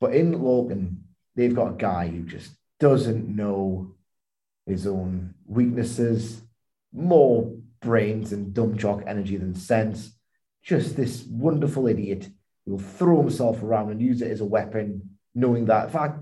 but 0.00 0.14
in 0.14 0.32
Lorcan, 0.32 0.96
they've 1.34 1.54
got 1.54 1.72
a 1.72 1.76
guy 1.76 2.08
who 2.08 2.22
just 2.22 2.52
doesn't 2.78 3.34
know 3.34 3.94
his 4.66 4.86
own 4.86 5.34
weaknesses, 5.46 6.42
more 6.92 7.54
brains 7.80 8.32
and 8.32 8.52
dumb 8.52 8.76
jock 8.76 9.02
energy 9.06 9.36
than 9.36 9.54
sense. 9.54 10.12
Just 10.62 10.96
this 10.96 11.24
wonderful 11.24 11.86
idiot 11.86 12.28
will 12.66 12.78
throw 12.78 13.20
himself 13.20 13.62
around 13.62 13.90
and 13.90 14.02
use 14.02 14.20
it 14.20 14.30
as 14.30 14.40
a 14.40 14.44
weapon, 14.44 15.10
knowing 15.34 15.66
that 15.66 15.88
if 15.88 15.96
I 15.96 16.14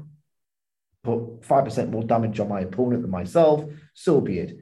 put 1.03 1.41
5% 1.43 1.91
more 1.91 2.03
damage 2.03 2.41
on 2.41 2.49
my 2.49 2.61
opponent 2.61 3.03
than 3.03 3.11
myself, 3.11 3.65
so 3.95 4.21
be 4.21 4.39
it. 4.39 4.59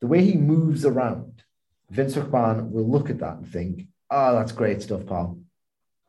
The 0.00 0.06
way 0.06 0.22
he 0.22 0.36
moves 0.36 0.84
around, 0.84 1.42
Vince 1.90 2.14
McMahon 2.14 2.70
will 2.70 2.88
look 2.88 3.10
at 3.10 3.18
that 3.18 3.36
and 3.36 3.48
think, 3.48 3.86
oh, 4.10 4.34
that's 4.34 4.52
great 4.52 4.82
stuff, 4.82 5.06
pal. 5.06 5.38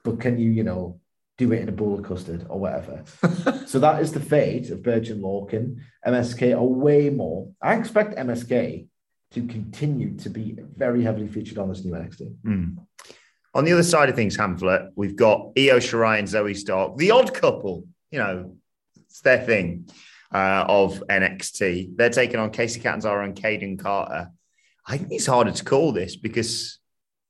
But 0.03 0.19
can 0.19 0.37
you, 0.37 0.49
you 0.49 0.63
know, 0.63 0.99
do 1.37 1.51
it 1.51 1.61
in 1.61 1.69
a 1.69 1.73
bowl 1.73 1.99
of 1.99 2.05
custard 2.05 2.45
or 2.49 2.59
whatever? 2.59 3.03
so 3.67 3.79
that 3.79 4.01
is 4.01 4.11
the 4.11 4.19
fate 4.19 4.69
of 4.69 4.83
Virgin 4.83 5.21
Lorcan. 5.21 5.77
MSK 6.05 6.55
are 6.55 6.63
way 6.63 7.09
more. 7.09 7.49
I 7.61 7.75
expect 7.75 8.17
MSK 8.17 8.87
to 9.31 9.47
continue 9.47 10.17
to 10.17 10.29
be 10.29 10.57
very 10.75 11.03
heavily 11.03 11.27
featured 11.27 11.57
on 11.57 11.69
this 11.69 11.83
new 11.83 11.91
NXT. 11.91 12.35
Mm. 12.45 12.77
On 13.53 13.65
the 13.65 13.73
other 13.73 13.83
side 13.83 14.09
of 14.09 14.15
things, 14.15 14.37
Hamflett, 14.37 14.91
we've 14.95 15.15
got 15.15 15.51
Io 15.57 15.79
Shirai 15.79 16.19
and 16.19 16.27
Zoey 16.27 16.55
Stark, 16.55 16.97
the 16.97 17.11
odd 17.11 17.33
couple. 17.33 17.85
You 18.11 18.19
know, 18.19 18.55
it's 18.95 19.21
their 19.21 19.43
thing 19.43 19.89
uh, 20.33 20.65
of 20.67 21.03
NXT. 21.09 21.97
They're 21.97 22.09
taking 22.09 22.39
on 22.39 22.51
Kacy 22.51 22.81
Catanzaro 22.81 23.23
and 23.25 23.35
Kayden 23.35 23.79
Carter. 23.79 24.31
I 24.87 24.97
think 24.97 25.11
it's 25.11 25.25
harder 25.25 25.51
to 25.51 25.65
call 25.65 25.91
this 25.91 26.15
because 26.15 26.79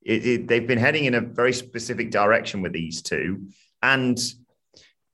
it, 0.04 0.26
it, 0.26 0.48
they've 0.48 0.68
been 0.68 0.78
heading 0.78 1.06
in 1.06 1.16
a 1.16 1.22
very 1.22 1.54
specific 1.54 2.12
direction 2.12 2.62
with 2.62 2.72
these 2.72 3.02
two, 3.02 3.48
and 3.82 4.18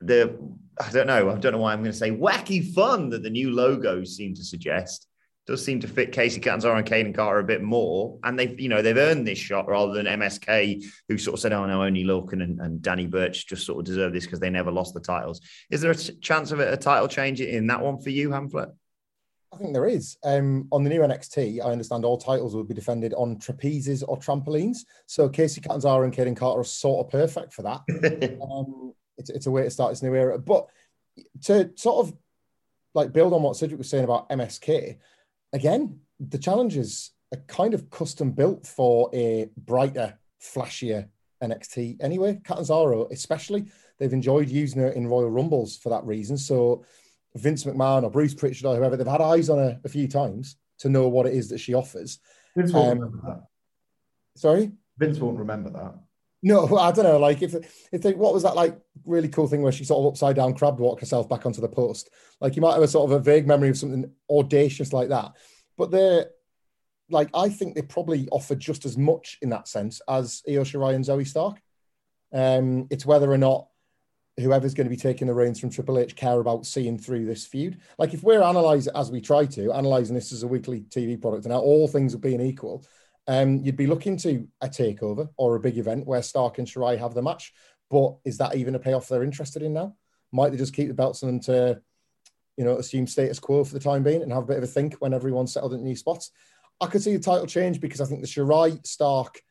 the 0.01 0.37
I 0.79 0.91
don't 0.91 1.07
know. 1.07 1.29
I 1.29 1.37
don't 1.37 1.53
know 1.53 1.59
why 1.59 1.73
I'm 1.73 1.79
going 1.79 1.91
to 1.91 1.97
say 1.97 2.11
wacky 2.11 2.73
fun 2.73 3.09
that 3.09 3.23
the 3.23 3.29
new 3.29 3.51
logos 3.51 4.15
seem 4.15 4.33
to 4.35 4.43
suggest 4.43 5.07
does 5.45 5.63
seem 5.63 5.79
to 5.81 5.87
fit 5.87 6.13
Kacy 6.13 6.41
Catanzaro 6.41 6.77
and 6.77 6.87
Kayden 6.87 7.13
Carter 7.13 7.39
a 7.39 7.43
bit 7.43 7.61
more. 7.61 8.17
And 8.23 8.39
they've, 8.39 8.57
you 8.59 8.69
know, 8.69 8.81
they've 8.81 8.95
earned 8.95 9.27
this 9.27 9.37
shot 9.37 9.67
rather 9.67 9.93
than 9.93 10.05
MSK, 10.05 10.85
who 11.09 11.17
sort 11.17 11.33
of 11.33 11.39
said, 11.41 11.51
oh, 11.51 11.65
no, 11.65 11.83
Oney 11.83 12.05
Lorcan 12.05 12.41
and, 12.41 12.61
and 12.61 12.81
Danny 12.81 13.07
Burch 13.07 13.45
just 13.45 13.65
sort 13.65 13.79
of 13.79 13.85
deserve 13.85 14.13
this 14.13 14.25
because 14.25 14.39
they 14.39 14.49
never 14.49 14.71
lost 14.71 14.93
the 14.93 15.01
titles. 15.01 15.41
Is 15.69 15.81
there 15.81 15.91
a 15.91 15.95
chance 15.95 16.51
of 16.51 16.61
a, 16.61 16.73
a 16.73 16.77
title 16.77 17.09
change 17.09 17.41
in 17.41 17.67
that 17.67 17.81
one 17.81 17.99
for 17.99 18.09
you, 18.09 18.29
Hamflett? 18.29 18.71
I 19.53 19.57
think 19.57 19.73
there 19.73 19.87
is. 19.87 20.17
Um, 20.23 20.67
on 20.71 20.83
the 20.83 20.89
new 20.89 21.01
NXT, 21.01 21.61
I 21.63 21.71
understand 21.71 22.05
all 22.05 22.17
titles 22.17 22.55
will 22.55 22.63
be 22.63 22.73
defended 22.73 23.13
on 23.13 23.37
trapezes 23.37 24.03
or 24.07 24.17
trampolines. 24.17 24.79
So 25.05 25.29
Kacy 25.29 25.61
Catanzaro 25.61 26.03
and 26.03 26.13
Kayden 26.13 26.35
Carter 26.35 26.61
are 26.61 26.65
sort 26.65 27.05
of 27.05 27.11
perfect 27.11 27.53
for 27.53 27.61
that. 27.61 27.81
um, 28.41 28.93
it's, 29.17 29.29
it's 29.29 29.45
a 29.45 29.51
way 29.51 29.63
to 29.63 29.69
start 29.69 29.91
this 29.91 30.01
new 30.01 30.15
era. 30.15 30.39
But 30.39 30.67
to 31.43 31.71
sort 31.75 32.07
of 32.07 32.15
like 32.95 33.13
build 33.13 33.33
on 33.33 33.43
what 33.43 33.55
Cedric 33.55 33.77
was 33.77 33.89
saying 33.89 34.03
about 34.03 34.29
MSK, 34.29 34.97
again, 35.53 35.99
the 36.19 36.39
challenges 36.39 37.11
are 37.33 37.41
kind 37.47 37.73
of 37.73 37.89
custom 37.89 38.31
built 38.31 38.65
for 38.65 39.09
a 39.13 39.49
brighter, 39.57 40.17
flashier 40.41 41.09
NXT 41.43 41.97
anyway. 42.01 42.39
Catanzaro, 42.43 43.07
especially, 43.11 43.65
they've 43.99 44.13
enjoyed 44.13 44.49
using 44.49 44.81
her 44.81 44.89
in 44.89 45.07
Royal 45.07 45.29
Rumbles 45.29 45.77
for 45.77 45.89
that 45.89 46.05
reason. 46.05 46.37
So 46.37 46.85
Vince 47.35 47.63
McMahon 47.63 48.03
or 48.03 48.11
Bruce 48.11 48.33
Pritchard 48.33 48.65
or 48.65 48.75
whoever, 48.75 48.95
they've 48.95 49.07
had 49.07 49.21
eyes 49.21 49.49
on 49.49 49.57
her 49.57 49.79
a 49.83 49.89
few 49.89 50.07
times 50.07 50.57
to 50.79 50.89
know 50.89 51.07
what 51.07 51.25
it 51.25 51.33
is 51.33 51.49
that 51.49 51.59
she 51.59 51.73
offers. 51.73 52.19
Vince 52.55 52.71
won't 52.71 52.91
um, 52.91 52.99
remember 52.99 53.21
that. 53.27 53.43
Sorry? 54.35 54.71
Vince 54.97 55.19
won't 55.19 55.39
remember 55.39 55.69
that. 55.71 55.95
No, 56.43 56.77
I 56.77 56.91
don't 56.91 57.05
know. 57.05 57.17
Like 57.17 57.41
if 57.41 57.55
if 57.91 58.01
they, 58.01 58.13
what 58.13 58.33
was 58.33 58.43
that 58.43 58.55
like 58.55 58.77
really 59.05 59.29
cool 59.29 59.47
thing 59.47 59.61
where 59.61 59.71
she 59.71 59.85
sort 59.85 60.01
of 60.01 60.11
upside 60.11 60.35
down 60.35 60.53
crab 60.53 60.79
walked 60.79 61.01
herself 61.01 61.27
back 61.27 61.45
onto 61.45 61.61
the 61.61 61.69
post? 61.69 62.09
Like 62.39 62.55
you 62.55 62.61
might 62.61 62.73
have 62.73 62.83
a 62.83 62.87
sort 62.87 63.09
of 63.09 63.17
a 63.17 63.23
vague 63.23 63.47
memory 63.47 63.69
of 63.69 63.77
something 63.77 64.11
audacious 64.29 64.93
like 64.93 65.09
that. 65.09 65.31
But 65.77 65.89
they're 65.89 66.27
like 67.09 67.29
I 67.33 67.49
think 67.49 67.75
they 67.75 67.81
probably 67.81 68.27
offer 68.29 68.55
just 68.55 68.85
as 68.85 68.97
much 68.97 69.37
in 69.41 69.49
that 69.49 69.67
sense 69.67 70.01
as 70.07 70.43
Io 70.47 70.63
Shirai 70.63 70.95
and 70.95 71.05
Zoey 71.05 71.27
Stark. 71.27 71.61
Um, 72.31 72.87
it's 72.89 73.05
whether 73.05 73.31
or 73.31 73.37
not 73.37 73.67
whoever's 74.37 74.73
going 74.73 74.85
to 74.85 74.89
be 74.89 74.97
taking 74.97 75.27
the 75.27 75.33
reins 75.33 75.59
from 75.59 75.69
Triple 75.69 75.99
H 75.99 76.15
care 76.15 76.39
about 76.39 76.65
seeing 76.65 76.97
through 76.97 77.25
this 77.25 77.45
feud. 77.45 77.79
Like 77.97 78.13
if 78.13 78.23
we're 78.23 78.41
analysing 78.41 78.93
as 78.95 79.11
we 79.11 79.21
try 79.21 79.45
to, 79.45 79.71
analysing 79.71 80.15
this 80.15 80.31
as 80.31 80.43
a 80.43 80.47
weekly 80.47 80.81
TV 80.81 81.21
product 81.21 81.45
and 81.45 81.53
all 81.53 81.87
things 81.87 82.15
are 82.15 82.19
being 82.19 82.41
equal, 82.41 82.85
um, 83.27 83.59
you'd 83.59 83.77
be 83.77 83.87
looking 83.87 84.17
to 84.17 84.47
a 84.61 84.67
takeover 84.67 85.29
or 85.37 85.55
a 85.55 85.59
big 85.59 85.77
event 85.77 86.07
where 86.07 86.23
Stark 86.23 86.57
and 86.57 86.67
Shirai 86.67 86.97
have 86.97 87.13
the 87.13 87.21
match. 87.21 87.53
But 87.89 88.17
is 88.25 88.37
that 88.39 88.55
even 88.55 88.75
a 88.75 88.79
payoff 88.79 89.07
they're 89.07 89.23
interested 89.23 89.61
in 89.61 89.73
now? 89.73 89.95
Might 90.31 90.49
they 90.49 90.57
just 90.57 90.73
keep 90.73 90.87
the 90.87 90.93
belts 90.95 91.19
them 91.19 91.39
to, 91.41 91.79
you 92.57 92.65
know, 92.65 92.77
assume 92.77 93.05
status 93.05 93.39
quo 93.39 93.63
for 93.63 93.73
the 93.73 93.79
time 93.79 94.03
being 94.03 94.23
and 94.23 94.31
have 94.31 94.43
a 94.43 94.47
bit 94.47 94.57
of 94.57 94.63
a 94.63 94.67
think 94.67 94.95
when 94.95 95.13
everyone's 95.13 95.53
settled 95.53 95.73
in 95.73 95.83
new 95.83 95.95
spots? 95.95 96.31
I 96.81 96.87
could 96.87 97.03
see 97.03 97.15
the 97.15 97.23
title 97.23 97.45
change 97.45 97.79
because 97.79 98.01
I 98.01 98.05
think 98.05 98.21
the 98.21 98.27
Shirai 98.27 98.85
Stark, 98.85 99.41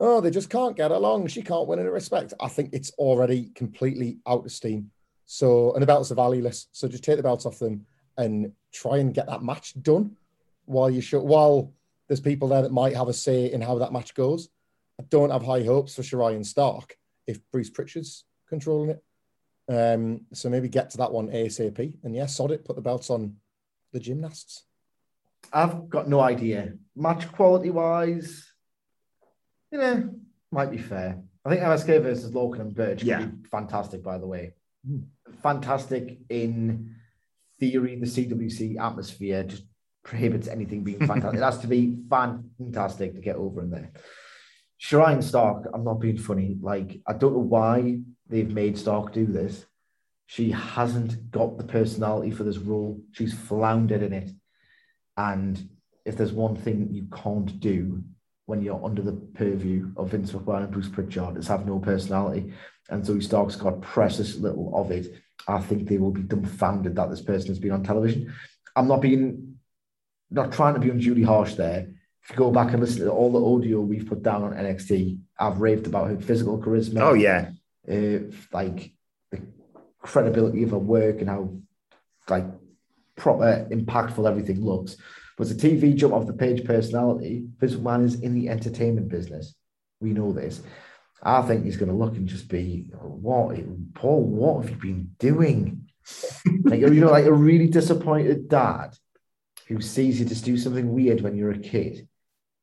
oh, 0.00 0.20
they 0.20 0.30
just 0.30 0.50
can't 0.50 0.76
get 0.76 0.90
along. 0.90 1.28
She 1.28 1.42
can't 1.42 1.66
win 1.66 1.78
in 1.78 1.86
respect. 1.86 2.34
I 2.40 2.48
think 2.48 2.70
it's 2.72 2.90
already 2.92 3.50
completely 3.54 4.18
out 4.26 4.44
of 4.44 4.52
steam. 4.52 4.90
So, 5.24 5.72
and 5.72 5.82
the 5.82 5.86
belts 5.86 6.12
are 6.12 6.16
valueless. 6.16 6.68
So 6.72 6.88
just 6.88 7.04
take 7.04 7.16
the 7.16 7.22
belts 7.22 7.46
off 7.46 7.58
them 7.58 7.86
and 8.16 8.52
try 8.72 8.98
and 8.98 9.14
get 9.14 9.26
that 9.26 9.42
match 9.42 9.80
done 9.82 10.16
while 10.66 10.90
you 10.90 11.00
show, 11.00 11.20
while 11.20 11.72
there's 12.08 12.20
people 12.20 12.48
there 12.48 12.62
that 12.62 12.72
might 12.72 12.96
have 12.96 13.08
a 13.08 13.12
say 13.12 13.52
in 13.52 13.60
how 13.60 13.78
that 13.78 13.92
match 13.92 14.14
goes. 14.14 14.48
I 15.00 15.04
don't 15.10 15.30
have 15.30 15.44
high 15.44 15.62
hopes 15.62 15.94
for 15.94 16.02
Shirai 16.02 16.34
and 16.34 16.46
Stark 16.46 16.96
if 17.26 17.40
Bruce 17.50 17.70
Pritchard's 17.70 18.24
controlling 18.48 18.90
it. 18.90 19.02
Um, 19.68 20.22
so 20.32 20.48
maybe 20.48 20.68
get 20.68 20.90
to 20.90 20.98
that 20.98 21.12
one 21.12 21.28
ASAP. 21.28 21.98
And 22.04 22.14
yeah, 22.14 22.26
sod 22.26 22.52
it, 22.52 22.64
put 22.64 22.76
the 22.76 22.82
belts 22.82 23.10
on 23.10 23.36
the 23.92 24.00
gymnasts. 24.00 24.64
I've 25.52 25.88
got 25.88 26.08
no 26.08 26.20
idea. 26.20 26.74
Match 26.94 27.30
quality 27.32 27.70
wise, 27.70 28.52
you 29.70 29.78
know, 29.78 30.10
might 30.50 30.70
be 30.70 30.78
fair. 30.78 31.18
I 31.44 31.50
think 31.50 31.62
MSK 31.62 32.02
versus 32.02 32.32
Lorcan 32.32 32.60
and 32.60 32.74
Burch 32.74 33.02
yeah. 33.02 33.24
be 33.24 33.48
fantastic, 33.48 34.02
by 34.02 34.18
the 34.18 34.26
way. 34.26 34.54
Mm. 34.88 35.04
Fantastic 35.42 36.18
in 36.28 36.96
theory, 37.60 37.96
the 37.96 38.06
CWC 38.06 38.80
atmosphere, 38.80 39.44
just 39.44 39.64
prohibits 40.02 40.48
anything 40.48 40.84
being 40.84 41.06
fantastic. 41.06 41.40
it 41.40 41.42
has 41.42 41.58
to 41.58 41.66
be 41.66 41.96
fantastic 42.08 43.14
to 43.14 43.20
get 43.20 43.36
over 43.36 43.60
in 43.60 43.70
there. 43.70 43.92
Shirai 44.80 45.22
Stark, 45.22 45.68
I'm 45.72 45.84
not 45.84 46.00
being 46.00 46.18
funny. 46.18 46.56
Like, 46.60 47.00
I 47.06 47.14
don't 47.14 47.32
know 47.32 47.38
why 47.38 48.00
they've 48.28 48.52
made 48.52 48.78
Stark 48.78 49.12
do 49.12 49.26
this. 49.26 49.64
She 50.26 50.50
hasn't 50.50 51.30
got 51.30 51.56
the 51.56 51.64
personality 51.64 52.30
for 52.30 52.44
this 52.44 52.58
role. 52.58 53.00
She's 53.12 53.32
floundered 53.32 54.02
in 54.02 54.12
it. 54.12 54.30
And 55.16 55.70
if 56.04 56.16
there's 56.16 56.32
one 56.32 56.56
thing 56.56 56.88
you 56.90 57.06
can't 57.12 57.58
do 57.60 58.02
when 58.46 58.62
you're 58.62 58.82
under 58.84 59.02
the 59.02 59.12
purview 59.12 59.90
of 59.96 60.10
Vince 60.10 60.32
McMahon 60.32 60.64
and 60.64 60.72
Bruce 60.72 60.88
Pritchard, 60.88 61.36
it's 61.36 61.48
have 61.48 61.66
no 61.66 61.78
personality. 61.78 62.52
And 62.88 63.04
Zoey 63.04 63.22
Stark's 63.22 63.56
got 63.56 63.82
precious 63.82 64.36
little 64.36 64.72
of 64.74 64.90
it. 64.92 65.12
I 65.48 65.60
think 65.60 65.88
they 65.88 65.98
will 65.98 66.12
be 66.12 66.22
dumbfounded 66.22 66.94
that 66.96 67.10
this 67.10 67.20
person 67.20 67.48
has 67.48 67.58
been 67.58 67.72
on 67.72 67.82
television. 67.82 68.32
I'm 68.74 68.88
not 68.88 69.02
being 69.02 69.58
not 70.30 70.52
trying 70.52 70.74
to 70.74 70.80
be 70.80 70.90
unduly 70.90 71.22
harsh 71.22 71.54
there. 71.54 71.88
If 72.22 72.30
you 72.30 72.36
go 72.36 72.50
back 72.50 72.72
and 72.72 72.80
listen 72.80 73.04
to 73.04 73.10
all 73.10 73.30
the 73.30 73.44
audio 73.44 73.80
we've 73.80 74.08
put 74.08 74.22
down 74.22 74.42
on 74.42 74.52
NXT, 74.52 75.18
I've 75.38 75.60
raved 75.60 75.86
about 75.86 76.08
her 76.08 76.20
physical 76.20 76.60
charisma. 76.60 77.00
Oh 77.00 77.14
yeah, 77.14 77.50
uh, 77.88 78.32
like 78.52 78.92
the 79.30 79.42
credibility 80.00 80.62
of 80.62 80.70
her 80.70 80.78
work 80.78 81.20
and 81.20 81.28
how 81.28 81.56
like 82.28 82.46
proper 83.16 83.68
impactful 83.70 84.28
everything 84.28 84.64
looks. 84.64 84.96
But 85.36 85.48
the 85.48 85.54
TV 85.54 85.94
jump 85.94 86.14
off 86.14 86.26
the 86.26 86.32
page 86.32 86.64
personality, 86.64 87.46
Vince 87.58 87.74
McMahon 87.74 88.04
is 88.04 88.20
in 88.20 88.34
the 88.34 88.48
entertainment 88.48 89.08
business. 89.08 89.54
We 90.00 90.12
know 90.12 90.32
this. 90.32 90.62
I 91.22 91.42
think 91.42 91.64
he's 91.64 91.76
going 91.76 91.90
to 91.90 91.96
look 91.96 92.16
and 92.16 92.26
just 92.26 92.48
be, 92.48 92.90
what, 92.92 93.56
Paul, 93.94 94.22
what 94.22 94.62
have 94.62 94.70
you 94.70 94.76
been 94.76 95.10
doing? 95.18 95.88
like, 96.64 96.80
you 96.80 96.88
know, 96.88 97.10
like 97.10 97.26
a 97.26 97.32
really 97.32 97.66
disappointed 97.66 98.48
dad 98.48 98.96
who 99.66 99.80
sees 99.80 100.18
you 100.18 100.26
just 100.26 100.44
do 100.44 100.56
something 100.56 100.92
weird 100.92 101.20
when 101.20 101.36
you're 101.36 101.50
a 101.50 101.58
kid. 101.58 102.08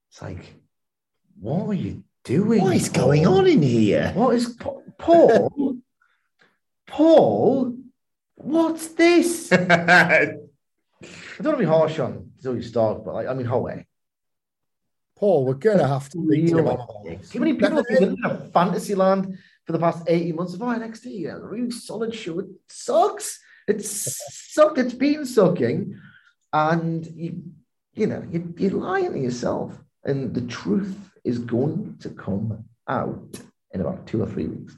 It's 0.09 0.21
like, 0.21 0.55
what 1.39 1.67
are 1.67 1.73
you 1.73 2.03
doing? 2.23 2.61
What 2.61 2.75
is 2.75 2.89
Paul? 2.89 3.03
going 3.03 3.27
on 3.27 3.47
in 3.47 3.61
here? 3.61 4.11
What 4.15 4.35
is 4.35 4.57
Paul? 4.97 5.77
Paul, 6.87 7.75
what's 8.35 8.87
this? 8.89 9.51
I 9.51 10.35
don't 11.41 11.45
want 11.45 11.57
to 11.57 11.57
be 11.57 11.65
harsh 11.65 11.99
on 11.99 12.32
Zoey 12.43 12.63
Stark, 12.63 13.05
but 13.05 13.13
like, 13.13 13.27
I 13.27 13.33
mean, 13.33 13.45
Howe. 13.45 13.83
Paul, 15.15 15.45
we're 15.45 15.53
gonna 15.53 15.87
have 15.87 16.09
to 16.09 16.19
read 16.19 16.49
him 16.49 16.67
Too 17.29 17.39
many 17.39 17.53
people 17.53 17.77
have 17.77 17.87
been 17.87 18.03
in 18.03 18.25
a 18.25 18.37
fantasy 18.49 18.95
land 18.95 19.37
for 19.65 19.71
the 19.71 19.79
past 19.79 20.03
18 20.07 20.35
months 20.35 20.53
of 20.53 20.61
oh, 20.61 20.65
NXT. 20.65 21.05
Yeah, 21.05 21.35
a 21.35 21.39
really 21.39 21.71
solid 21.71 22.13
show. 22.13 22.39
It 22.39 22.47
sucks. 22.67 23.39
It's 23.67 24.17
sucked. 24.53 24.79
It's 24.79 24.93
been 24.93 25.25
sucking 25.25 25.95
and 26.53 27.07
you 27.15 27.43
you 27.93 28.07
know 28.07 28.23
you, 28.31 28.53
you're 28.57 28.71
lying 28.71 29.13
to 29.13 29.19
yourself 29.19 29.73
and 30.05 30.33
the 30.33 30.41
truth 30.41 30.95
is 31.23 31.39
going 31.39 31.97
to 31.99 32.09
come 32.11 32.63
out 32.87 33.39
in 33.71 33.81
about 33.81 34.05
two 34.05 34.21
or 34.21 34.27
three 34.27 34.47
weeks 34.47 34.77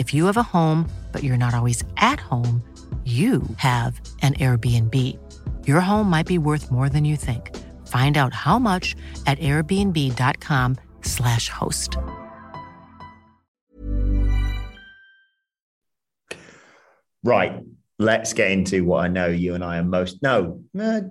If 0.00 0.12
you 0.14 0.26
have 0.26 0.36
a 0.38 0.42
home, 0.42 0.88
but 1.12 1.22
you're 1.22 1.36
not 1.36 1.54
always 1.54 1.84
at 1.98 2.18
home, 2.18 2.64
you 3.04 3.42
have 3.58 4.00
an 4.22 4.32
Airbnb. 4.34 4.96
Your 5.66 5.82
home 5.82 6.08
might 6.08 6.24
be 6.24 6.38
worth 6.38 6.70
more 6.70 6.88
than 6.88 7.04
you 7.04 7.18
think. 7.18 7.54
Find 7.86 8.16
out 8.16 8.32
how 8.32 8.58
much 8.58 8.96
at 9.26 9.38
airbnb.com/slash 9.40 11.50
host. 11.50 11.98
Right. 17.22 17.60
Let's 17.98 18.32
get 18.32 18.52
into 18.52 18.86
what 18.86 19.04
I 19.04 19.08
know 19.08 19.26
you 19.26 19.54
and 19.54 19.62
I 19.62 19.80
are 19.80 19.84
most. 19.84 20.22
No, 20.22 20.62
uh, 20.80 21.02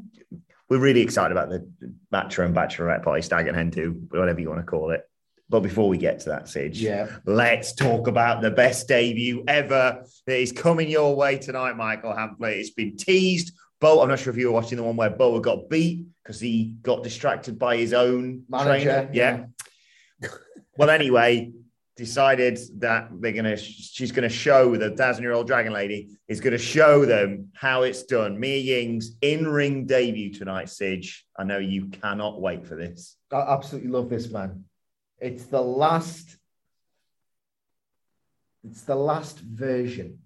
we're 0.67 0.79
really 0.79 1.01
excited 1.01 1.31
about 1.31 1.50
the 1.50 1.72
Bachelor 2.10 2.46
and 2.46 2.55
Bachelorette 2.55 3.03
party, 3.03 3.22
Stag 3.22 3.48
and 3.48 3.55
Hen 3.55 3.69
2, 3.69 4.08
whatever 4.10 4.39
you 4.39 4.50
want 4.50 4.62
to 4.62 4.65
call 4.65 4.89
it. 4.89 5.08
But 5.50 5.62
before 5.62 5.89
we 5.89 5.98
get 5.98 6.20
to 6.22 6.29
that, 6.29 6.44
Sige, 6.46 6.79
Yeah. 6.79 7.08
let's 7.25 7.74
talk 7.74 8.08
about 8.08 8.41
the 8.41 8.51
best 8.51 8.88
debut 8.88 9.44
ever 9.48 10.03
that 10.27 10.39
is 10.39 10.51
coming 10.51 10.89
your 10.89 11.15
way 11.15 11.38
tonight, 11.39 11.75
Michael 11.75 12.14
Hamflett. 12.14 12.57
It's 12.57 12.70
been 12.70 12.96
teased. 12.96 13.53
Bo, 13.81 14.01
I'm 14.01 14.09
not 14.09 14.20
sure 14.20 14.31
if 14.31 14.38
you 14.38 14.48
were 14.48 14.53
watching 14.53 14.77
the 14.77 14.83
one 14.83 14.96
where 14.96 15.09
Boa 15.09 15.42
got 15.42 15.70
beat 15.70 16.05
because 16.24 16.40
he 16.40 16.75
got 16.83 17.01
distracted 17.03 17.57
by 17.57 17.77
his 17.77 17.94
own 17.94 18.44
Manager, 18.48 19.07
trainer. 19.07 19.09
Yeah. 19.12 19.46
well, 20.77 20.90
anyway, 20.90 21.51
decided 21.96 22.57
that 22.77 23.09
they're 23.20 23.33
gonna 23.33 23.57
she's 23.57 24.12
gonna 24.12 24.29
show 24.29 24.75
the 24.77 24.92
thousand 24.92 25.24
year 25.24 25.33
old 25.33 25.48
dragon 25.48 25.74
lady 25.74 26.09
is 26.29 26.40
gonna 26.40 26.57
show 26.57 27.05
them 27.05 27.50
how 27.53 27.81
it's 27.83 28.03
done. 28.03 28.40
Mei 28.40 28.59
Ying's 28.59 29.16
in-ring 29.22 29.85
debut 29.85 30.31
tonight, 30.33 30.68
Sige. 30.68 31.24
I 31.38 31.44
know 31.44 31.57
you 31.57 31.88
cannot 31.88 32.40
wait 32.40 32.66
for 32.66 32.75
this. 32.75 33.18
I 33.31 33.40
absolutely 33.42 33.90
love 33.90 34.09
this 34.09 34.29
man. 34.29 34.64
It's 35.20 35.46
the 35.46 35.62
last. 35.62 36.38
It's 38.64 38.84
the 38.84 38.96
last 38.96 39.40
version 39.40 40.20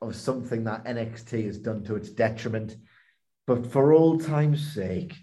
of 0.00 0.14
something 0.14 0.64
that 0.64 0.84
NXT 0.84 1.46
has 1.46 1.58
done 1.58 1.84
to 1.84 1.96
its 1.96 2.10
detriment. 2.10 2.76
But 3.46 3.66
for 3.66 3.92
old 3.92 4.24
time's 4.24 4.74
sake, 4.74 5.14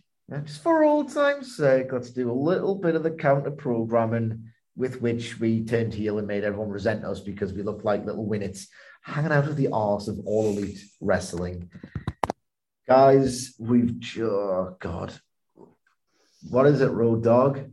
just 0.44 0.64
for 0.64 0.84
old 0.84 1.14
time's 1.14 1.56
sake, 1.56 1.92
let's 1.92 2.10
do 2.10 2.32
a 2.32 2.34
little 2.34 2.76
bit 2.76 2.96
of 2.96 3.04
the 3.04 3.12
counter 3.12 3.52
programming 3.52 4.52
with 4.76 5.02
which 5.02 5.40
we 5.40 5.64
turned 5.64 5.94
heel 5.94 6.18
and 6.18 6.28
made 6.28 6.44
everyone 6.44 6.70
resent 6.70 7.06
us 7.06 7.20
because 7.20 7.54
we 7.54 7.62
looked 7.62 7.86
like 7.86 8.06
little 8.06 8.26
winnets 8.26 8.68
hanging 9.04 9.32
out 9.32 9.48
of 9.48 9.56
the 9.56 9.70
arse 9.72 10.08
of 10.08 10.20
all 10.26 10.50
elite 10.50 10.84
wrestling. 11.00 11.70
Guys, 12.88 13.54
we've 13.60 13.96
oh 14.20 14.76
God. 14.80 15.14
What 16.50 16.68
is 16.68 16.82
it, 16.82 16.92
Road 16.92 17.24
Dog? 17.24 17.70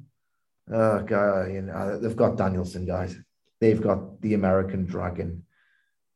Oh 0.70 1.02
God, 1.02 1.52
you 1.52 1.62
know, 1.62 1.98
they've 1.98 2.16
got 2.16 2.36
Danielson, 2.36 2.86
guys. 2.86 3.16
They've 3.60 3.80
got 3.80 4.20
the 4.20 4.34
American 4.34 4.84
Dragon. 4.84 5.44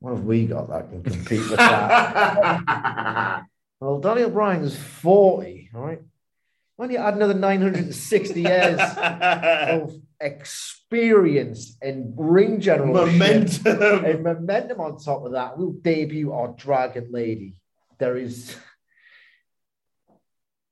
What 0.00 0.14
have 0.14 0.24
we 0.24 0.46
got 0.46 0.68
that 0.68 0.90
can 0.90 1.02
compete 1.02 1.40
with 1.40 1.56
that? 1.56 3.42
well, 3.80 3.98
Daniel 4.00 4.30
Bryan's 4.30 4.76
40, 4.76 5.70
all 5.74 5.80
right? 5.80 6.02
When 6.76 6.90
you 6.90 6.98
add 6.98 7.14
another 7.14 7.34
960 7.34 8.42
years 8.42 8.80
of 8.98 9.94
experience 10.20 11.76
and 11.80 12.12
ring 12.16 12.60
general 12.60 12.92
Momentum. 12.92 14.04
and 14.04 14.22
momentum 14.22 14.80
on 14.80 14.98
top 14.98 15.24
of 15.24 15.32
that, 15.32 15.56
we'll 15.56 15.72
debut 15.72 16.32
our 16.32 16.48
Dragon 16.48 17.08
Lady. 17.10 17.54
There 17.98 18.16
is, 18.16 18.54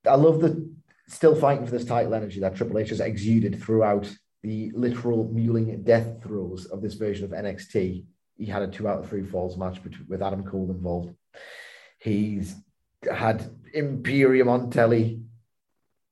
I 0.05 0.15
love 0.15 0.41
the 0.41 0.69
still 1.07 1.35
fighting 1.35 1.65
for 1.65 1.71
this 1.71 1.85
title 1.85 2.13
energy 2.13 2.39
that 2.39 2.55
Triple 2.55 2.79
H 2.79 2.89
has 2.89 2.99
exuded 2.99 3.61
throughout 3.61 4.09
the 4.43 4.71
literal 4.75 5.27
muling 5.31 5.83
death 5.83 6.21
throes 6.21 6.65
of 6.67 6.81
this 6.81 6.93
version 6.93 7.25
of 7.25 7.31
NXT. 7.31 8.05
He 8.37 8.45
had 8.45 8.63
a 8.63 8.67
two 8.67 8.87
out 8.87 8.99
of 8.99 9.09
three 9.09 9.23
falls 9.23 9.57
match 9.57 9.79
with 10.07 10.21
Adam 10.21 10.43
Cole 10.43 10.69
involved. 10.69 11.15
He's 11.99 12.55
had 13.11 13.49
Imperium 13.73 14.49
on 14.49 14.69
telly. 14.69 15.21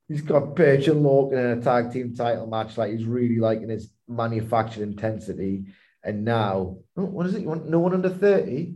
He's 0.08 0.21
got 0.21 0.56
Birch 0.56 0.88
and 0.88 1.03
Lorcan 1.03 1.34
in 1.34 1.60
a 1.60 1.62
tag 1.62 1.91
team 1.91 2.15
title 2.15 2.47
match. 2.47 2.77
Like 2.77 2.91
he's 2.91 3.06
really 3.06 3.39
liking 3.39 3.69
his 3.69 3.91
manufactured 4.08 4.84
intensity. 4.84 5.65
And 6.03 6.25
now, 6.25 6.77
oh, 6.97 7.06
what 7.06 7.25
is 7.25 7.36
it? 7.36 7.41
You 7.41 7.47
want 7.49 7.69
no 7.69 7.79
one 7.79 7.93
under 7.93 8.10
30? 8.10 8.73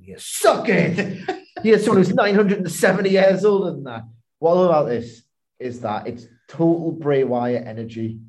You 0.00 0.16
suck 0.18 0.68
it. 0.68 1.28
Here's 1.62 1.84
someone 1.84 2.04
who's 2.04 2.14
970 2.14 3.10
years 3.10 3.44
older 3.44 3.72
than 3.72 3.84
that. 3.84 4.02
What 4.40 4.52
I 4.52 4.54
love 4.54 4.70
about 4.70 4.88
this 4.88 5.22
is 5.58 5.80
that 5.82 6.06
it's 6.06 6.26
total 6.48 6.92
Bray 6.92 7.24
Wyatt 7.24 7.66
energy. 7.66 8.20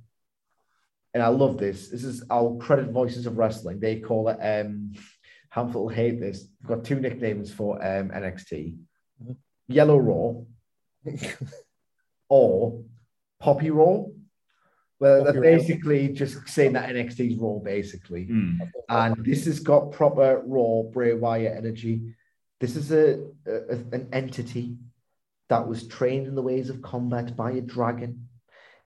And 1.13 1.24
I 1.24 1.28
love 1.30 1.58
this. 1.58 1.88
This 1.88 2.04
is 2.04 2.24
I'll 2.30 2.56
credit 2.56 2.91
Voices 2.91 3.26
of 3.26 3.38
Wrestling. 3.38 3.80
They 3.80 4.00
call 4.00 4.30
it 4.30 4.38
um 4.39 4.91
will 5.56 5.89
hate 5.89 6.19
this. 6.19 6.47
We've 6.62 6.67
got 6.67 6.86
two 6.86 7.00
nicknames 7.00 7.52
for 7.52 7.76
um 7.76 8.10
NXT. 8.10 8.78
Yellow 9.67 9.97
Raw 9.97 11.12
or 12.30 12.84
Poppy 13.39 13.71
Raw. 13.71 14.04
Well, 15.00 15.24
Poppy 15.26 15.39
they're 15.39 15.41
Raw. 15.52 15.58
basically 15.58 16.10
just 16.10 16.47
saying 16.50 16.74
that 16.74 16.89
NXT's 16.89 17.38
Raw, 17.38 17.60
basically. 17.60 18.26
Hmm. 18.26 18.60
And 18.89 19.15
this 19.26 19.45
has 19.45 19.62
got 19.62 19.93
proper 19.93 20.41
Raw 20.45 20.84
Bray 20.84 21.13
Wyatt 21.13 21.58
energy. 21.58 22.15
This 22.60 22.76
is 22.76 22.91
a, 22.91 23.26
a 23.47 23.76
an 23.93 24.10
entity 24.12 24.76
that 25.52 25.68
was 25.68 25.86
trained 25.86 26.28
in 26.28 26.36
the 26.36 26.42
ways 26.42 26.70
of 26.70 26.82
combat 26.82 27.36
by 27.36 27.52
a 27.52 27.60
dragon, 27.62 28.28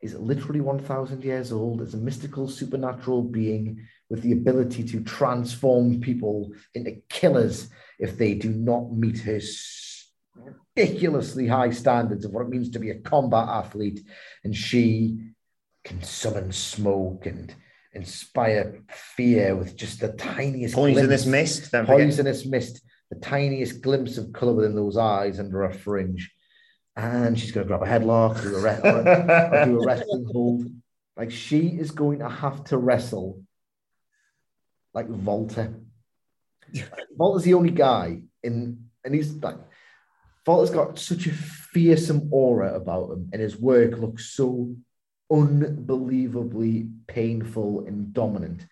is 0.02 0.16
literally 0.16 0.62
1,000 0.62 1.24
years 1.24 1.52
old, 1.52 1.80
is 1.82 1.94
a 1.94 1.98
mystical 1.98 2.48
supernatural 2.48 3.22
being 3.22 3.86
with 4.10 4.24
the 4.24 4.32
ability 4.32 4.84
to 4.84 5.00
transform 5.04 6.02
people 6.02 6.52
into 6.74 7.00
killers 7.08 7.70
if 8.00 8.18
they 8.18 8.34
do 8.34 8.50
not 8.50 8.92
meet 8.92 9.20
her 9.20 9.36
s- 9.36 10.10
ridiculously 10.76 11.48
high 11.48 11.70
standards 11.70 12.26
of 12.26 12.32
what 12.32 12.42
it 12.42 12.50
means 12.50 12.72
to 12.72 12.80
be 12.80 12.90
a 12.90 13.00
combat 13.00 13.48
athlete. 13.48 14.02
And 14.44 14.56
she 14.56 15.20
can 15.84 16.02
summon 16.02 16.52
smoke 16.52 17.28
and 17.28 17.54
inspire 17.94 18.82
fear 18.90 19.56
with 19.56 19.76
just 19.76 20.00
the 20.00 20.14
tiniest 20.14 20.74
Poisonous 20.74 21.06
glimpse- 21.06 21.26
mist. 21.28 21.72
Don't 21.72 21.86
forget. 21.86 22.06
poisonous 22.08 22.46
mist, 22.48 22.82
the 23.12 23.20
tiniest 23.20 23.82
glimpse 23.82 24.18
of 24.18 24.34
color 24.34 24.54
within 24.54 24.76
those 24.76 24.98
eyes 24.98 25.40
under 25.40 25.64
a 25.64 25.72
fringe. 25.74 26.32
And 26.96 27.38
she's 27.38 27.52
going 27.52 27.68
to 27.68 27.68
grab 27.68 27.84
a 27.84 27.86
headlock, 27.86 28.42
do 28.42 28.56
a, 28.56 28.62
re- 28.62 28.80
or, 28.84 29.66
do 29.66 29.82
a 29.82 29.86
wrestling 29.86 30.26
hold. 30.32 30.66
Like 31.18 31.32
she 31.32 31.68
is 31.68 31.92
going 31.92 32.20
to 32.20 32.30
have 32.30 32.64
to 32.66 32.78
wrestle 32.78 33.44
like 34.94 35.08
Walter. 35.10 35.74
Walter's 37.18 37.44
the 37.44 37.54
only 37.54 37.72
guy 37.72 38.22
in, 38.42 38.86
and 39.04 39.14
he's 39.14 39.34
like, 39.36 39.58
Walter's 40.48 40.70
got 40.70 40.98
such 40.98 41.28
a 41.28 41.32
fearsome 41.32 42.30
aura 42.32 42.74
about 42.76 43.12
him, 43.12 43.30
and 43.34 43.42
his 43.42 43.58
work 43.58 43.98
looks 43.98 44.32
so 44.32 44.76
unbelievably 45.32 46.90
painful 47.08 47.86
and 47.86 48.14
dominant. 48.14 48.66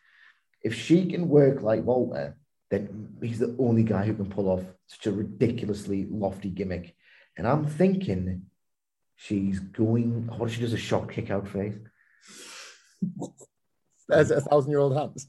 If 0.62 0.75
she 0.75 1.07
can 1.07 1.27
work 1.27 1.62
like 1.62 1.83
Walter, 1.83 2.38
then 2.69 3.17
he's 3.21 3.39
the 3.39 3.55
only 3.59 3.83
guy 3.83 4.05
who 4.05 4.13
can 4.13 4.29
pull 4.29 4.49
off 4.49 4.63
such 4.88 5.07
a 5.07 5.12
ridiculously 5.12 6.07
lofty 6.09 6.49
gimmick. 6.49 6.95
And 7.37 7.47
I'm 7.47 7.65
thinking 7.65 8.43
she's 9.15 9.59
going, 9.59 10.27
what 10.27 10.49
if 10.49 10.55
she 10.55 10.61
does 10.61 10.73
a 10.73 10.77
shot 10.77 11.11
kick 11.11 11.29
out 11.31 11.47
face? 11.47 11.75
There's 14.07 14.31
a 14.31 14.41
thousand 14.41 14.71
year 14.71 14.79
old 14.79 14.95
hands. 14.95 15.27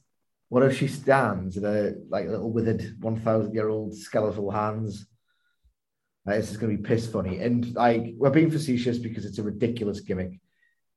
What 0.48 0.62
if 0.64 0.76
she 0.76 0.88
stands 0.88 1.56
in 1.56 1.64
a 1.64 1.92
like 2.08 2.28
little 2.28 2.52
withered 2.52 2.96
1,000 3.00 3.54
year 3.54 3.68
old 3.68 3.96
skeletal 3.96 4.50
hands? 4.50 5.06
Like, 6.26 6.36
this 6.36 6.50
is 6.50 6.56
going 6.56 6.76
to 6.76 6.82
be 6.82 6.88
piss 6.88 7.06
funny. 7.10 7.38
And 7.38 7.74
like, 7.74 8.14
we're 8.16 8.30
being 8.30 8.50
facetious 8.50 8.98
because 8.98 9.24
it's 9.26 9.38
a 9.38 9.42
ridiculous 9.42 10.00
gimmick, 10.00 10.40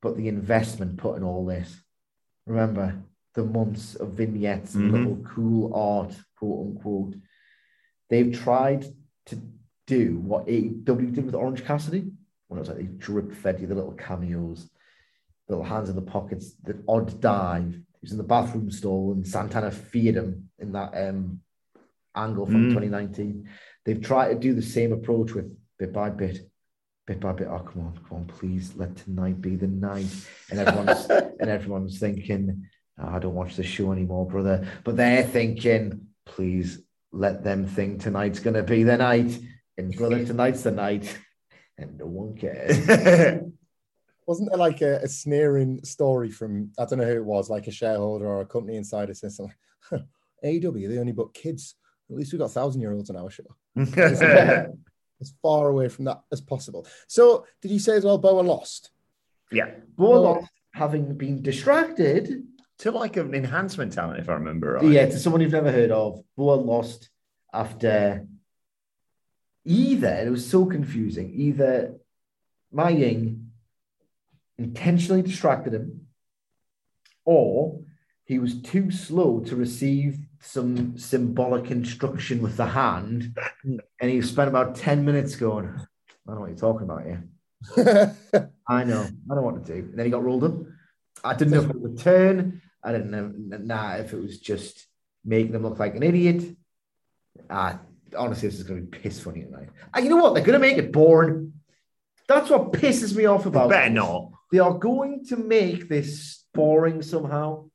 but 0.01 0.15
the 0.15 0.27
investment 0.27 0.97
put 0.97 1.17
in 1.17 1.23
all 1.23 1.45
this. 1.45 1.81
Remember 2.45 3.03
the 3.33 3.43
months 3.43 3.95
of 3.95 4.13
vignettes 4.13 4.75
and 4.75 4.89
Mhm. 4.89 4.93
little 4.93 5.17
cool 5.23 5.73
art, 5.73 6.15
quote 6.37 6.67
unquote. 6.67 7.15
They've 8.09 8.31
tried 8.33 8.85
to 9.27 9.41
do 9.88 10.17
what 10.17 10.45
AEW 10.47 11.13
did 11.15 11.26
with 11.26 11.34
Orange 11.34 11.65
Cassidy 11.65 12.12
when 12.47 12.58
it 12.58 12.62
was 12.62 12.69
like 12.69 12.78
they 12.78 12.84
drip 12.84 13.34
fed 13.34 13.60
you 13.60 13.67
the 13.67 13.76
little 13.76 13.93
cameos, 13.93 14.69
little 15.50 15.63
hands 15.63 15.89
in 15.89 15.95
the 15.95 16.02
pockets, 16.02 16.54
the 16.63 16.78
odd 16.88 17.19
dive. 17.19 17.73
He 17.73 18.00
was 18.02 18.12
in 18.12 18.17
the 18.17 18.23
bathroom 18.23 18.69
stall 18.69 19.13
and 19.13 19.26
Santana 19.28 19.71
feared 19.71 20.15
him 20.15 20.50
in 20.60 20.71
that 20.73 20.91
um, 20.95 21.39
angle 22.15 22.45
from 22.45 22.67
Mm. 22.67 22.73
2019. 22.73 23.50
They've 23.86 24.02
tried 24.02 24.30
to 24.34 24.39
do 24.39 24.54
the 24.54 24.62
same 24.62 24.91
approach 24.93 25.34
with 25.34 25.56
bit 25.80 25.91
by 25.93 26.10
bit, 26.10 26.39
bit 27.06 27.19
by 27.19 27.32
bit. 27.34 27.47
Oh, 27.50 27.60
come 27.60 27.88
on, 27.88 28.00
come 28.08 28.17
on, 28.19 28.26
please 28.26 28.73
let 28.76 28.95
tonight 28.97 29.41
be 29.41 29.56
the 29.56 29.67
night. 29.67 30.13
And 30.52 30.60
everyone's 30.60 31.06
and 31.39 31.50
everyone's 31.50 32.00
thinking, 32.00 32.67
"Oh, 33.00 33.08
I 33.08 33.19
don't 33.19 33.36
watch 33.36 33.56
the 33.56 33.63
show 33.63 33.91
anymore, 33.93 34.26
brother. 34.28 34.67
But 34.84 34.97
they're 34.97 35.23
thinking, 35.23 36.08
please 36.26 36.82
let 37.13 37.43
them 37.43 37.65
think 37.65 38.02
tonight's 38.02 38.39
gonna 38.39 38.63
be 38.63 38.84
the 38.84 38.97
night. 38.97 39.38
And 39.77 39.95
brother, 39.95 40.25
tonight's 40.25 40.63
the 40.63 40.71
night. 40.85 41.17
And 41.77 41.97
no 41.97 42.07
one 42.07 42.35
cares. 42.35 42.77
Wasn't 44.27 44.49
there 44.49 44.57
like 44.57 44.81
a, 44.81 44.97
a 44.97 45.07
sneering 45.07 45.83
story 45.85 46.31
from 46.31 46.71
I 46.77 46.85
don't 46.85 46.99
know 46.99 47.05
who 47.05 47.15
it 47.17 47.25
was, 47.25 47.49
like 47.49 47.67
a 47.67 47.71
shareholder 47.71 48.25
or 48.25 48.41
a 48.41 48.45
company 48.45 48.75
insider 48.75 49.13
saying 49.13 49.31
something 49.31 49.55
like, 49.91 50.01
AEW, 50.43 50.89
they 50.89 50.97
only 50.97 51.13
book 51.13 51.33
kids. 51.33 51.75
At 52.09 52.15
least 52.15 52.31
we've 52.33 52.39
got 52.39 52.51
thousand 52.51 52.81
year 52.81 52.93
olds 52.93 53.09
on 53.09 53.15
our 53.15 53.29
show. 53.29 53.45
As 55.19 55.33
far 55.41 55.69
away 55.69 55.89
from 55.89 56.05
that 56.05 56.21
as 56.31 56.41
possible. 56.41 56.85
So, 57.07 57.45
did 57.61 57.71
you 57.71 57.79
say 57.79 57.95
as 57.95 58.05
well, 58.05 58.19
Boa 58.19 58.41
lost? 58.41 58.91
yeah. 59.51 59.71
Boa 59.95 60.17
lost 60.17 60.47
having 60.73 61.15
been 61.17 61.41
distracted. 61.41 62.43
To 62.79 62.91
like 62.91 63.17
an 63.17 63.33
enhancement 63.33 63.93
talent, 63.93 64.19
if 64.19 64.29
I 64.29 64.33
remember 64.33 64.73
right. 64.73 64.85
Yeah, 64.85 65.07
to 65.07 65.17
someone 65.17 65.41
you've 65.41 65.51
never 65.51 65.71
heard 65.71 65.89
of. 65.89 66.21
Boa 66.35 66.53
lost 66.53 67.09
after 67.51 68.27
either, 69.67 70.23
it 70.25 70.30
was 70.30 70.49
so 70.49 70.65
confusing, 70.65 71.32
either 71.36 71.95
Mei 72.71 72.97
Ying 72.97 73.51
intentionally 74.58 75.21
distracted 75.21 75.73
him, 75.73 76.08
or 77.25 77.82
he 78.23 78.39
was 78.39 78.62
too 78.62 78.91
slow 78.91 79.41
to 79.41 79.56
receive 79.56 80.19
some 80.39 80.97
symbolic 80.97 81.71
instruction 81.71 82.41
with 82.41 82.58
the 82.58 82.65
hand, 82.65 83.38
and 83.63 84.12
he 84.12 84.21
spent 84.21 84.49
about 84.49 84.75
10 84.75 85.06
minutes 85.06 85.36
going, 85.36 85.65
I 85.67 85.86
don't 86.25 86.36
know 86.36 86.41
what 86.41 86.49
you're 86.49 86.58
talking 86.58 86.84
about 86.84 87.03
here. 87.03 87.23
I 88.67 88.84
know. 88.84 89.08
I 89.32 89.36
don't 89.36 89.43
want 89.43 89.65
to 89.65 89.73
do. 89.73 89.80
And 89.80 89.97
then 89.97 90.06
he 90.06 90.12
got 90.12 90.23
rolled 90.23 90.43
up. 90.43 90.53
I 91.23 91.34
didn't 91.36 91.53
know 91.53 91.62
if 91.62 91.69
it 91.69 91.80
would 91.80 91.97
turn. 91.97 92.62
I 92.84 92.91
didn't 92.91 93.12
know 93.12 93.34
nah, 93.36 93.95
if 93.95 94.13
it 94.13 94.21
was 94.21 94.39
just 94.39 94.86
making 95.25 95.56
him 95.56 95.63
look 95.63 95.80
like 95.80 95.95
an 95.95 96.03
idiot. 96.03 96.56
Uh, 97.49 97.77
honestly, 98.15 98.49
this 98.49 98.59
is 98.59 98.63
going 98.63 98.81
to 98.81 98.87
be 98.87 98.97
piss 98.97 99.19
funny 99.19 99.43
tonight. 99.43 99.69
And 99.93 100.05
you 100.05 100.09
know 100.09 100.17
what? 100.17 100.33
They're 100.33 100.43
going 100.43 100.59
to 100.59 100.65
make 100.65 100.77
it 100.77 100.91
boring. 100.91 101.53
That's 102.27 102.49
what 102.49 102.73
pisses 102.73 103.15
me 103.15 103.25
off 103.25 103.45
about 103.45 103.69
Better 103.69 103.89
this. 103.89 103.95
not. 103.95 104.31
They 104.51 104.59
are 104.59 104.73
going 104.73 105.25
to 105.25 105.37
make 105.37 105.87
this 105.87 106.45
boring 106.53 107.01
somehow. 107.01 107.69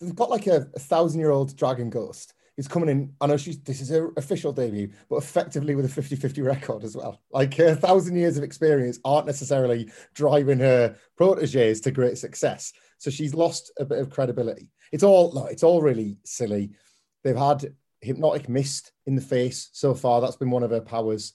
They've 0.00 0.14
got 0.14 0.30
like 0.30 0.46
a, 0.46 0.68
a 0.74 0.78
thousand 0.80 1.20
year 1.20 1.30
old 1.30 1.56
dragon 1.56 1.90
ghost. 1.90 2.34
He's 2.56 2.68
coming 2.68 2.88
in. 2.90 3.14
I 3.20 3.26
know 3.26 3.36
she's 3.36 3.58
this 3.60 3.80
is 3.80 3.88
her 3.88 4.10
official 4.16 4.52
debut, 4.52 4.92
but 5.08 5.16
effectively 5.16 5.74
with 5.74 5.86
a 5.86 5.88
50 5.88 6.16
50 6.16 6.42
record 6.42 6.84
as 6.84 6.96
well. 6.96 7.22
Like 7.30 7.58
a 7.58 7.74
thousand 7.74 8.16
years 8.16 8.36
of 8.36 8.44
experience 8.44 8.98
aren't 9.04 9.26
necessarily 9.26 9.90
driving 10.14 10.58
her 10.58 10.96
proteges 11.16 11.80
to 11.82 11.90
great 11.90 12.18
success. 12.18 12.72
So 12.98 13.10
she's 13.10 13.34
lost 13.34 13.72
a 13.78 13.84
bit 13.84 13.98
of 13.98 14.10
credibility. 14.10 14.68
It's 14.92 15.02
all 15.02 15.32
no, 15.32 15.46
it's 15.46 15.62
all 15.62 15.80
really 15.80 16.18
silly. 16.24 16.72
They've 17.24 17.36
had 17.36 17.74
hypnotic 18.02 18.48
mist 18.48 18.92
in 19.06 19.14
the 19.14 19.22
face 19.22 19.70
so 19.72 19.94
far. 19.94 20.20
That's 20.20 20.36
been 20.36 20.50
one 20.50 20.62
of 20.62 20.70
her 20.70 20.80
powers. 20.80 21.34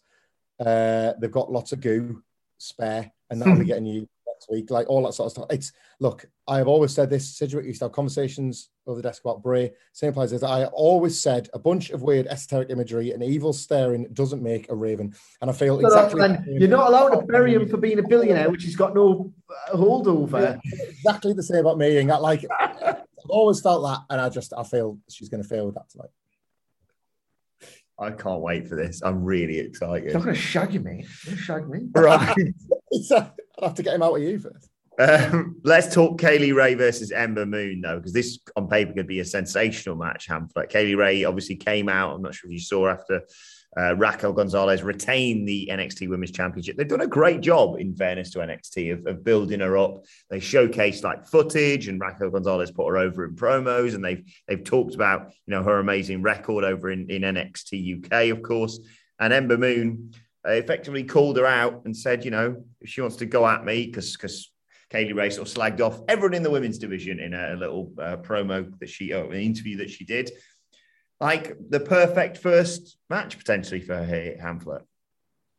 Uh, 0.59 1.13
they've 1.19 1.31
got 1.31 1.51
lots 1.51 1.71
of 1.71 1.81
goo 1.81 2.23
spare, 2.57 3.11
and 3.29 3.41
that'll 3.41 3.57
be 3.59 3.65
getting 3.65 3.85
you 3.85 4.07
next 4.27 4.49
week. 4.49 4.69
Like 4.69 4.89
all 4.89 5.03
that 5.03 5.13
sort 5.13 5.27
of 5.27 5.31
stuff. 5.31 5.45
It's 5.49 5.71
look, 5.99 6.25
I 6.47 6.57
have 6.57 6.67
always 6.67 6.93
said 6.93 7.09
this. 7.09 7.35
Sidgwick 7.37 7.65
used 7.65 7.79
to 7.79 7.85
have 7.85 7.91
conversations 7.91 8.69
over 8.85 8.97
the 9.01 9.07
desk 9.07 9.21
about 9.23 9.43
Bray. 9.43 9.71
Same 9.93 10.09
applies 10.09 10.33
as 10.33 10.43
I 10.43 10.65
always 10.65 11.21
said 11.21 11.49
a 11.53 11.59
bunch 11.59 11.89
of 11.89 12.01
weird 12.03 12.27
esoteric 12.27 12.69
imagery 12.69 13.11
and 13.11 13.21
evil 13.23 13.53
staring 13.53 14.07
doesn't 14.13 14.41
make 14.41 14.69
a 14.69 14.75
raven. 14.75 15.13
And 15.41 15.49
I 15.49 15.53
feel 15.53 15.79
So 15.81 15.87
exactly 15.87 16.21
then 16.21 16.45
you're 16.47 16.69
not 16.69 16.87
allowed 16.89 17.09
to 17.09 17.25
bury 17.25 17.53
him 17.53 17.67
for 17.67 17.77
being 17.77 17.99
a 17.99 18.07
billionaire, 18.07 18.49
which 18.49 18.63
he's 18.63 18.75
got 18.75 18.95
no 18.95 19.33
uh, 19.49 19.77
hold 19.77 20.07
over. 20.07 20.59
exactly 20.89 21.33
the 21.33 21.43
same 21.43 21.59
about 21.59 21.77
me. 21.77 21.97
And 21.97 22.09
that, 22.09 22.21
like, 22.21 22.45
I've 22.59 23.29
always 23.29 23.59
felt 23.61 23.83
that, 23.83 23.99
and 24.09 24.21
I 24.21 24.29
just 24.29 24.53
I 24.57 24.63
feel 24.63 24.97
she's 25.09 25.29
going 25.29 25.43
to 25.43 25.49
fail 25.49 25.65
with 25.65 25.75
that 25.75 25.89
tonight. 25.89 26.09
I 27.99 28.11
can't 28.11 28.41
wait 28.41 28.67
for 28.67 28.75
this. 28.75 29.01
I'm 29.01 29.23
really 29.23 29.59
excited. 29.59 30.05
He's 30.05 30.13
not 30.13 30.23
going 30.23 30.35
to 30.35 30.41
shag 30.41 30.73
you, 30.73 30.81
mate. 30.81 31.07
He's 31.25 31.39
shag 31.39 31.67
me. 31.69 31.87
right. 31.95 32.35
So 33.03 33.17
I'll 33.17 33.67
have 33.67 33.75
to 33.75 33.83
get 33.83 33.95
him 33.95 34.03
out 34.03 34.15
of 34.15 34.21
you 34.21 34.39
first. 34.39 34.69
Um, 34.99 35.57
let's 35.63 35.93
talk 35.93 36.19
Kay 36.19 36.39
Lee 36.39 36.53
Ray 36.53 36.73
versus 36.73 37.11
Ember 37.11 37.45
Moon, 37.45 37.81
though, 37.81 37.97
because 37.97 38.13
this 38.13 38.39
on 38.55 38.67
paper 38.67 38.93
could 38.93 39.07
be 39.07 39.19
a 39.19 39.25
sensational 39.25 39.95
match. 39.95 40.27
Hamflett. 40.27 40.71
Kaylee 40.71 40.97
Ray 40.97 41.23
obviously 41.23 41.55
came 41.55 41.89
out. 41.89 42.15
I'm 42.15 42.21
not 42.21 42.33
sure 42.33 42.49
if 42.49 42.53
you 42.53 42.59
saw 42.59 42.87
after 42.87 43.21
uh, 43.75 43.95
Raquel 43.95 44.33
Gonzalez 44.33 44.81
retained 44.81 45.47
the 45.47 45.69
NXT 45.71 46.09
Women's 46.09 46.31
Championship. 46.31 46.77
They've 46.77 46.87
done 46.87 47.01
a 47.01 47.07
great 47.07 47.41
job, 47.41 47.79
in 47.79 47.95
fairness 47.95 48.31
to 48.31 48.39
NXT, 48.39 48.93
of, 48.93 49.05
of 49.05 49.23
building 49.23 49.59
her 49.59 49.77
up. 49.77 50.05
They 50.29 50.39
showcased 50.39 51.03
like 51.03 51.27
footage, 51.27 51.87
and 51.87 51.99
Raquel 51.99 52.29
Gonzalez 52.29 52.71
put 52.71 52.87
her 52.87 52.97
over 52.97 53.25
in 53.25 53.35
promos, 53.35 53.93
and 53.93 54.03
they've 54.03 54.23
they've 54.47 54.63
talked 54.63 54.95
about 54.95 55.31
you 55.45 55.51
know 55.51 55.63
her 55.63 55.79
amazing 55.79 56.21
record 56.21 56.63
over 56.63 56.91
in, 56.91 57.09
in 57.09 57.21
NXT 57.23 58.05
UK, 58.05 58.35
of 58.35 58.41
course. 58.41 58.79
And 59.19 59.33
Ember 59.33 59.57
Moon 59.57 60.13
uh, 60.47 60.51
effectively 60.51 61.03
called 61.03 61.37
her 61.37 61.45
out 61.45 61.81
and 61.85 61.95
said, 61.95 62.23
you 62.23 62.31
know, 62.31 62.63
if 62.81 62.89
she 62.89 63.01
wants 63.01 63.17
to 63.17 63.25
go 63.25 63.45
at 63.47 63.65
me, 63.65 63.85
because 63.85 64.15
because 64.15 64.51
Kay 64.89 65.05
Lee 65.05 65.13
Ray 65.13 65.29
sort 65.29 65.47
of 65.47 65.53
slagged 65.53 65.81
off 65.81 66.01
everyone 66.07 66.33
in 66.33 66.43
the 66.43 66.49
women's 66.49 66.77
division 66.77 67.19
in 67.19 67.33
a, 67.33 67.55
little 67.55 67.91
uh, 67.99 68.17
promo 68.17 68.71
that 68.79 68.89
she, 68.89 69.11
an 69.11 69.33
interview 69.33 69.77
that 69.77 69.89
she 69.89 70.05
did. 70.05 70.31
Like 71.19 71.57
the 71.69 71.79
perfect 71.79 72.37
first 72.37 72.97
match 73.09 73.37
potentially 73.37 73.81
for 73.81 73.95
Hamflett. 73.95 74.83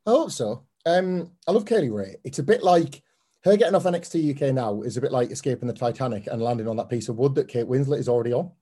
I 0.06 0.10
hope 0.10 0.30
so. 0.30 0.64
Um, 0.86 1.32
I 1.46 1.52
love 1.52 1.66
Kay 1.66 1.80
Lee 1.82 1.88
Ray. 1.88 2.16
It's 2.24 2.38
a 2.38 2.44
bit 2.44 2.62
like 2.62 3.02
her 3.44 3.56
getting 3.56 3.74
off 3.74 3.84
NXT 3.84 4.34
UK 4.34 4.54
now 4.54 4.82
is 4.82 4.96
a 4.96 5.00
bit 5.00 5.12
like 5.12 5.30
escaping 5.30 5.68
the 5.68 5.74
Titanic 5.74 6.26
and 6.26 6.42
landing 6.42 6.68
on 6.68 6.76
that 6.76 6.88
piece 6.88 7.08
of 7.08 7.16
wood 7.16 7.34
that 7.34 7.48
Kate 7.48 7.66
Winslet 7.66 7.98
is 7.98 8.08
already 8.08 8.32
on. 8.32 8.52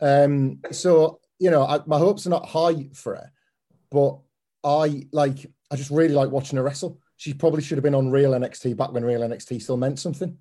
Um, 0.00 0.60
so 0.70 1.20
you 1.38 1.50
know, 1.50 1.64
I, 1.66 1.80
my 1.86 1.98
hopes 1.98 2.26
are 2.26 2.30
not 2.30 2.48
high 2.48 2.88
for 2.94 3.16
her, 3.16 3.32
but 3.90 4.18
I 4.64 5.06
like. 5.12 5.46
I 5.70 5.76
just 5.76 5.90
really 5.90 6.14
like 6.14 6.30
watching 6.30 6.56
her 6.56 6.62
wrestle. 6.62 7.00
She 7.16 7.34
probably 7.34 7.62
should 7.62 7.78
have 7.78 7.84
been 7.84 7.94
on 7.94 8.10
real 8.10 8.32
NXT 8.32 8.76
back 8.76 8.92
when 8.92 9.04
real 9.04 9.22
NXT 9.22 9.62
still 9.62 9.76
meant 9.76 9.98
something. 9.98 10.38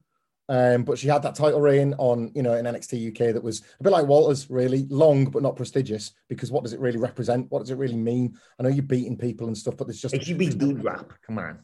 Um, 0.49 0.83
but 0.83 0.97
she 0.97 1.07
had 1.07 1.23
that 1.23 1.35
title 1.35 1.61
reign 1.61 1.93
on, 1.97 2.31
you 2.35 2.43
know, 2.43 2.55
in 2.55 2.65
NXT 2.65 3.09
UK 3.09 3.33
that 3.33 3.43
was 3.43 3.61
a 3.79 3.83
bit 3.83 3.91
like 3.91 4.05
Walter's, 4.05 4.49
really 4.49 4.85
long 4.89 5.25
but 5.25 5.43
not 5.43 5.55
prestigious. 5.55 6.11
Because 6.27 6.51
what 6.51 6.63
does 6.63 6.73
it 6.73 6.79
really 6.79 6.97
represent? 6.97 7.49
What 7.49 7.59
does 7.59 7.69
it 7.69 7.77
really 7.77 7.95
mean? 7.95 8.37
I 8.59 8.63
know 8.63 8.69
you're 8.69 8.83
beating 8.83 9.17
people 9.17 9.47
and 9.47 9.57
stuff, 9.57 9.77
but 9.77 9.87
it's 9.87 10.01
just 10.01 10.13
It 10.13 10.25
should 10.25 10.37
be 10.37 10.49
dude 10.49 10.83
rap. 10.83 11.13
Come 11.25 11.37
on. 11.37 11.59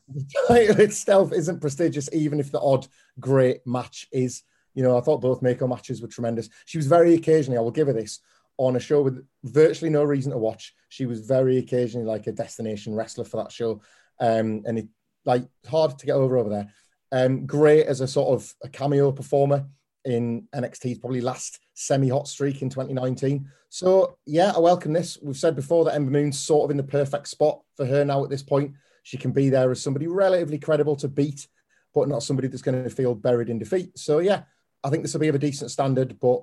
title 0.47 0.79
itself 0.79 1.33
isn't 1.33 1.59
prestigious, 1.59 2.09
even 2.13 2.39
if 2.39 2.51
the 2.51 2.61
odd 2.61 2.87
great 3.19 3.65
match 3.65 4.07
is. 4.11 4.43
You 4.73 4.83
know, 4.83 4.95
I 4.95 5.01
thought 5.01 5.21
both 5.21 5.41
Meiko 5.41 5.67
matches 5.67 6.01
were 6.01 6.07
tremendous. 6.07 6.49
She 6.65 6.77
was 6.77 6.85
very 6.85 7.15
occasionally, 7.15 7.57
I 7.57 7.61
will 7.61 7.71
give 7.71 7.87
her 7.87 7.93
this, 7.93 8.19
on 8.57 8.75
a 8.75 8.79
show 8.79 9.01
with 9.01 9.25
virtually 9.43 9.89
no 9.89 10.03
reason 10.03 10.31
to 10.31 10.37
watch. 10.37 10.75
She 10.89 11.05
was 11.05 11.21
very 11.21 11.57
occasionally 11.57 12.05
like 12.05 12.27
a 12.27 12.31
destination 12.31 12.93
wrestler 12.93 13.25
for 13.25 13.37
that 13.37 13.51
show. 13.51 13.81
um, 14.19 14.63
and 14.65 14.79
it 14.79 14.87
like 15.25 15.47
hard 15.69 15.99
to 15.99 16.05
get 16.05 16.13
over 16.15 16.37
over 16.37 16.49
there. 16.49 16.71
Um, 17.11 17.45
great 17.45 17.85
as 17.85 18.01
a 18.01 18.07
sort 18.07 18.29
of 18.29 18.53
a 18.63 18.69
cameo 18.69 19.11
performer 19.11 19.65
in 20.05 20.47
NXT's 20.55 20.99
probably 20.99 21.21
last 21.21 21.59
semi-hot 21.73 22.27
streak 22.27 22.61
in 22.61 22.69
2019. 22.69 23.49
So 23.69 24.17
yeah, 24.25 24.53
I 24.55 24.59
welcome 24.59 24.93
this. 24.93 25.17
We've 25.21 25.35
said 25.35 25.55
before 25.55 25.85
that 25.85 25.95
Ember 25.95 26.11
Moon's 26.11 26.39
sort 26.39 26.65
of 26.65 26.71
in 26.71 26.77
the 26.77 26.83
perfect 26.83 27.27
spot 27.27 27.61
for 27.75 27.85
her 27.85 28.05
now 28.05 28.23
at 28.23 28.29
this 28.29 28.43
point. 28.43 28.73
She 29.03 29.17
can 29.17 29.31
be 29.31 29.49
there 29.49 29.71
as 29.71 29.81
somebody 29.81 30.07
relatively 30.07 30.59
credible 30.59 30.95
to 30.97 31.07
beat, 31.07 31.47
but 31.93 32.07
not 32.07 32.23
somebody 32.23 32.47
that's 32.47 32.61
going 32.61 32.83
to 32.83 32.89
feel 32.89 33.15
buried 33.15 33.49
in 33.49 33.59
defeat. 33.59 33.97
So 33.97 34.19
yeah, 34.19 34.43
I 34.83 34.89
think 34.89 35.03
this 35.03 35.13
will 35.13 35.21
be 35.21 35.27
of 35.27 35.35
a 35.35 35.39
decent 35.39 35.71
standard, 35.71 36.19
but 36.19 36.41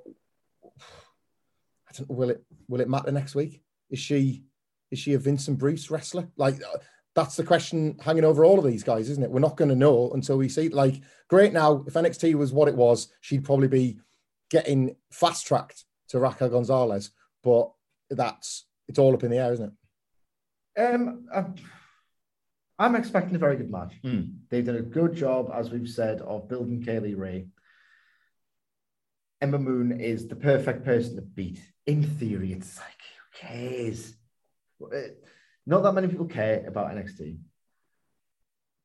I 1.89 1.93
don't 1.93 2.11
will 2.11 2.31
it 2.31 2.45
will 2.69 2.81
it 2.81 2.89
matter 2.89 3.13
next 3.13 3.35
week? 3.35 3.63
Is 3.91 3.99
she 3.99 4.45
is 4.91 4.99
she 4.99 5.15
a 5.15 5.19
Vincent 5.19 5.59
Bruce 5.59 5.91
wrestler? 5.91 6.29
Like 6.37 6.57
that's 7.15 7.37
the 7.37 7.45
question 7.45 7.97
hanging 8.01 8.25
over 8.25 8.45
all 8.45 8.59
of 8.59 8.65
these 8.65 8.83
guys, 8.83 9.09
isn't 9.09 9.23
it? 9.23 9.31
We're 9.31 9.41
not 9.41 9.57
going 9.57 9.69
to 9.69 9.77
know 9.77 10.11
until 10.13 10.37
we 10.37 10.49
see. 10.49 10.69
Like, 10.69 11.01
great 11.29 11.53
now, 11.53 11.85
if 11.87 11.95
NXT 11.95 12.35
was 12.35 12.53
what 12.53 12.69
it 12.69 12.75
was, 12.75 13.09
she'd 13.21 13.45
probably 13.45 13.69
be 13.69 13.99
getting 14.51 14.97
fast 15.11 15.47
tracked 15.47 15.85
to 16.09 16.19
Raquel 16.19 16.49
Gonzalez, 16.49 17.11
but 17.43 17.71
that's 18.11 18.67
it's 18.89 18.99
all 18.99 19.15
up 19.15 19.23
in 19.23 19.31
the 19.31 19.39
air, 19.39 19.53
isn't 19.53 19.73
it? 20.77 20.83
Um, 20.95 21.27
I'm, 21.33 21.55
I'm 22.79 22.97
expecting 22.97 23.37
a 23.37 23.39
very 23.39 23.57
good 23.57 23.71
match. 23.71 23.95
Mm. 24.05 24.35
They've 24.51 24.65
done 24.65 24.77
a 24.77 24.83
good 24.83 25.15
job, 25.15 25.51
as 25.55 25.71
we've 25.71 25.89
said, 25.89 26.21
of 26.21 26.49
building 26.49 26.83
Kay 26.83 26.99
Lee 26.99 27.15
Ray. 27.15 27.47
Ember 29.41 29.59
Moon 29.59 30.01
is 30.01 30.27
the 30.27 30.37
perfect 30.37 30.85
person 30.85 31.17
to 31.17 31.23
beat. 31.23 31.61
In 31.87 32.03
theory, 32.03 32.53
it's 32.53 32.79
like, 32.79 32.87
who 33.41 33.47
cares? 33.47 34.15
Not 35.67 35.83
that 35.83 35.95
many 35.95 36.09
people 36.09 36.27
care 36.27 36.65
about 36.67 36.91
NXT. 36.91 37.39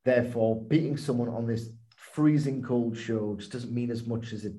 Therefore, 0.05 0.61
beating 0.61 0.97
someone 0.97 1.29
on 1.29 1.45
this 1.45 1.69
freezing 1.95 2.61
cold 2.61 2.97
show 2.97 3.35
just 3.37 3.51
doesn't 3.51 3.73
mean 3.73 3.91
as 3.91 4.05
much 4.07 4.31
as 4.33 4.45
it 4.45 4.53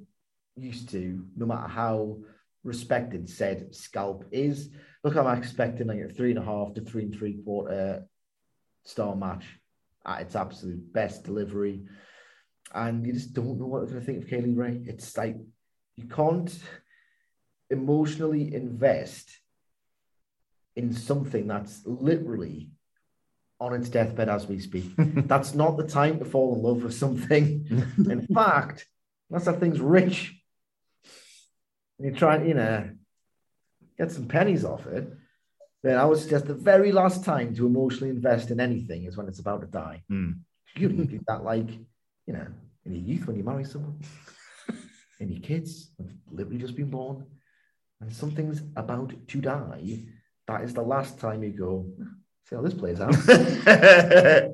used 0.57 0.91
to, 0.91 1.25
no 1.37 1.47
matter 1.47 1.69
how 1.69 2.19
respected 2.63 3.29
said 3.29 3.75
scalp 3.75 4.27
is. 4.31 4.69
Look, 5.03 5.17
I'm 5.17 5.39
expecting 5.39 5.87
like 5.87 6.01
a 6.01 6.09
three 6.09 6.31
and 6.31 6.39
a 6.39 6.45
half 6.45 6.75
to 6.75 6.83
three 6.83 7.05
and 7.05 7.15
three 7.15 7.41
quarter 7.43 8.05
star 8.85 9.17
match 9.17 9.45
at 10.07 10.23
its 10.23 10.37
absolute 10.37 10.93
best 10.93 11.25
delivery. 11.25 11.85
And 12.75 13.07
you 13.07 13.13
just 13.15 13.33
don't 13.33 13.59
know 13.59 13.67
what 13.67 13.81
they're 13.81 13.91
going 13.91 14.01
to 14.01 14.07
think 14.07 14.23
of 14.23 14.31
Kay 14.31 14.43
Lee 14.43 14.55
Ray. 14.55 14.83
It's 14.85 15.17
like 15.17 15.37
you 15.97 16.05
can't 16.07 16.57
emotionally 17.71 18.55
invest 18.55 19.31
in 20.81 20.95
something 20.95 21.47
that's 21.47 21.83
literally 21.85 22.71
on 23.61 23.75
its 23.75 23.91
deathbed 23.91 24.29
as 24.31 24.47
we 24.47 24.59
speak. 24.59 24.91
that's 24.97 25.55
not 25.55 25.77
the 25.77 25.87
time 25.87 26.19
to 26.19 26.25
fall 26.25 26.55
in 26.55 26.63
love 26.63 26.83
with 26.83 26.95
something. 26.95 27.67
in 27.99 28.27
fact, 28.35 28.87
unless 29.29 29.45
that 29.45 29.61
thing's 29.61 29.81
rich 29.81 30.35
and 31.99 32.09
you're 32.09 32.17
trying, 32.17 32.49
you 32.49 32.55
know, 32.55 32.91
get 33.99 34.11
some 34.11 34.27
pennies 34.27 34.65
off 34.65 34.87
it, 34.87 35.13
then 35.83 35.99
I 35.99 36.07
would 36.07 36.19
suggest 36.19 36.47
the 36.47 36.55
very 36.55 36.93
last 36.93 37.25
time 37.25 37.55
to 37.57 37.67
emotionally 37.67 38.11
invest 38.11 38.51
in 38.51 38.59
anything 38.59 39.05
is 39.05 39.17
when 39.17 39.29
it's 39.29 39.39
about 39.39 39.61
to 39.61 39.67
die. 39.67 40.03
Mm. 40.11 40.39
You 40.77 40.89
do 40.89 41.21
that 41.27 41.45
like, 41.45 41.69
you 42.27 42.33
know, 42.33 42.47
in 42.87 42.93
your 42.93 43.03
youth 43.03 43.27
when 43.27 43.37
you 43.37 43.45
marry 43.45 43.65
someone, 43.65 43.99
in 45.21 45.31
your 45.31 45.41
kids 45.41 45.91
have 45.99 46.11
literally 46.31 46.59
just 46.59 46.77
been 46.77 46.91
born, 46.91 47.27
and 48.01 48.13
something's 48.13 48.63
about 48.77 49.13
to 49.29 49.41
die 49.41 50.05
that 50.51 50.63
is 50.63 50.75
the 50.75 50.83
last 50.83 51.21
time 51.21 51.45
you 51.45 51.51
go, 51.51 51.87
see 52.49 52.57
how 52.57 52.63
this 52.63 52.75
plays 52.75 53.01
out. 53.01 53.15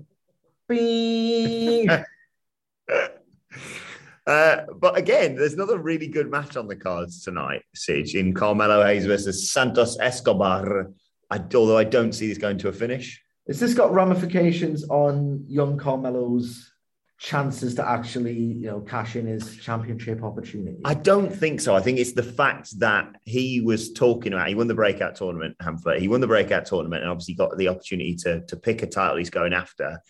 uh, 4.26 4.56
but 4.78 4.98
again, 4.98 5.36
there's 5.36 5.54
another 5.54 5.78
really 5.78 6.08
good 6.08 6.30
match 6.30 6.56
on 6.56 6.68
the 6.68 6.76
cards 6.76 7.24
tonight, 7.24 7.62
Sige, 7.74 8.14
in 8.14 8.34
Carmelo 8.34 8.84
Hayes 8.84 9.06
versus 9.06 9.50
Santos 9.50 9.98
Escobar. 9.98 10.90
I, 11.30 11.38
although 11.54 11.78
I 11.78 11.84
don't 11.84 12.12
see 12.12 12.28
this 12.28 12.36
going 12.36 12.58
to 12.58 12.68
a 12.68 12.72
finish. 12.72 13.22
Has 13.46 13.58
this 13.58 13.72
got 13.72 13.90
ramifications 13.92 14.84
on 14.90 15.46
young 15.48 15.78
Carmelo's 15.78 16.74
chances 17.18 17.74
to 17.76 17.88
actually, 17.88 18.38
you 18.38 18.66
know, 18.66 18.80
cash 18.80 19.16
in 19.16 19.26
his 19.26 19.56
championship 19.56 20.22
opportunity? 20.22 20.78
I 20.84 20.94
don't 20.94 21.34
think 21.34 21.60
so. 21.60 21.74
I 21.74 21.80
think 21.80 21.98
it's 21.98 22.12
the 22.12 22.22
fact 22.22 22.78
that 22.80 23.16
he 23.24 23.60
was 23.60 23.92
talking 23.92 24.32
about. 24.32 24.48
He 24.48 24.54
won 24.54 24.66
the 24.66 24.74
breakout 24.74 25.16
tournament, 25.16 25.56
Hamflett. 25.58 25.98
He 25.98 26.08
won 26.08 26.20
the 26.20 26.26
breakout 26.26 26.66
tournament, 26.66 27.02
and 27.02 27.10
obviously 27.10 27.34
got 27.34 27.56
the 27.56 27.68
opportunity 27.68 28.14
to 28.16 28.40
to 28.46 28.56
pick 28.56 28.82
a 28.82 28.86
title 28.86 29.16
he's 29.16 29.30
going 29.30 29.54
after. 29.54 30.00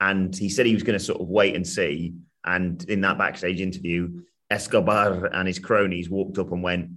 And 0.00 0.36
he 0.36 0.48
said 0.48 0.66
he 0.66 0.74
was 0.74 0.82
going 0.82 0.98
to 0.98 1.04
sort 1.04 1.20
of 1.20 1.28
wait 1.28 1.54
and 1.54 1.66
see. 1.66 2.14
And 2.44 2.82
in 2.84 3.00
that 3.02 3.18
backstage 3.18 3.60
interview, 3.60 4.22
Escobar 4.50 5.26
and 5.26 5.48
his 5.48 5.58
cronies 5.58 6.10
walked 6.10 6.38
up 6.38 6.52
and 6.52 6.62
went, 6.62 6.90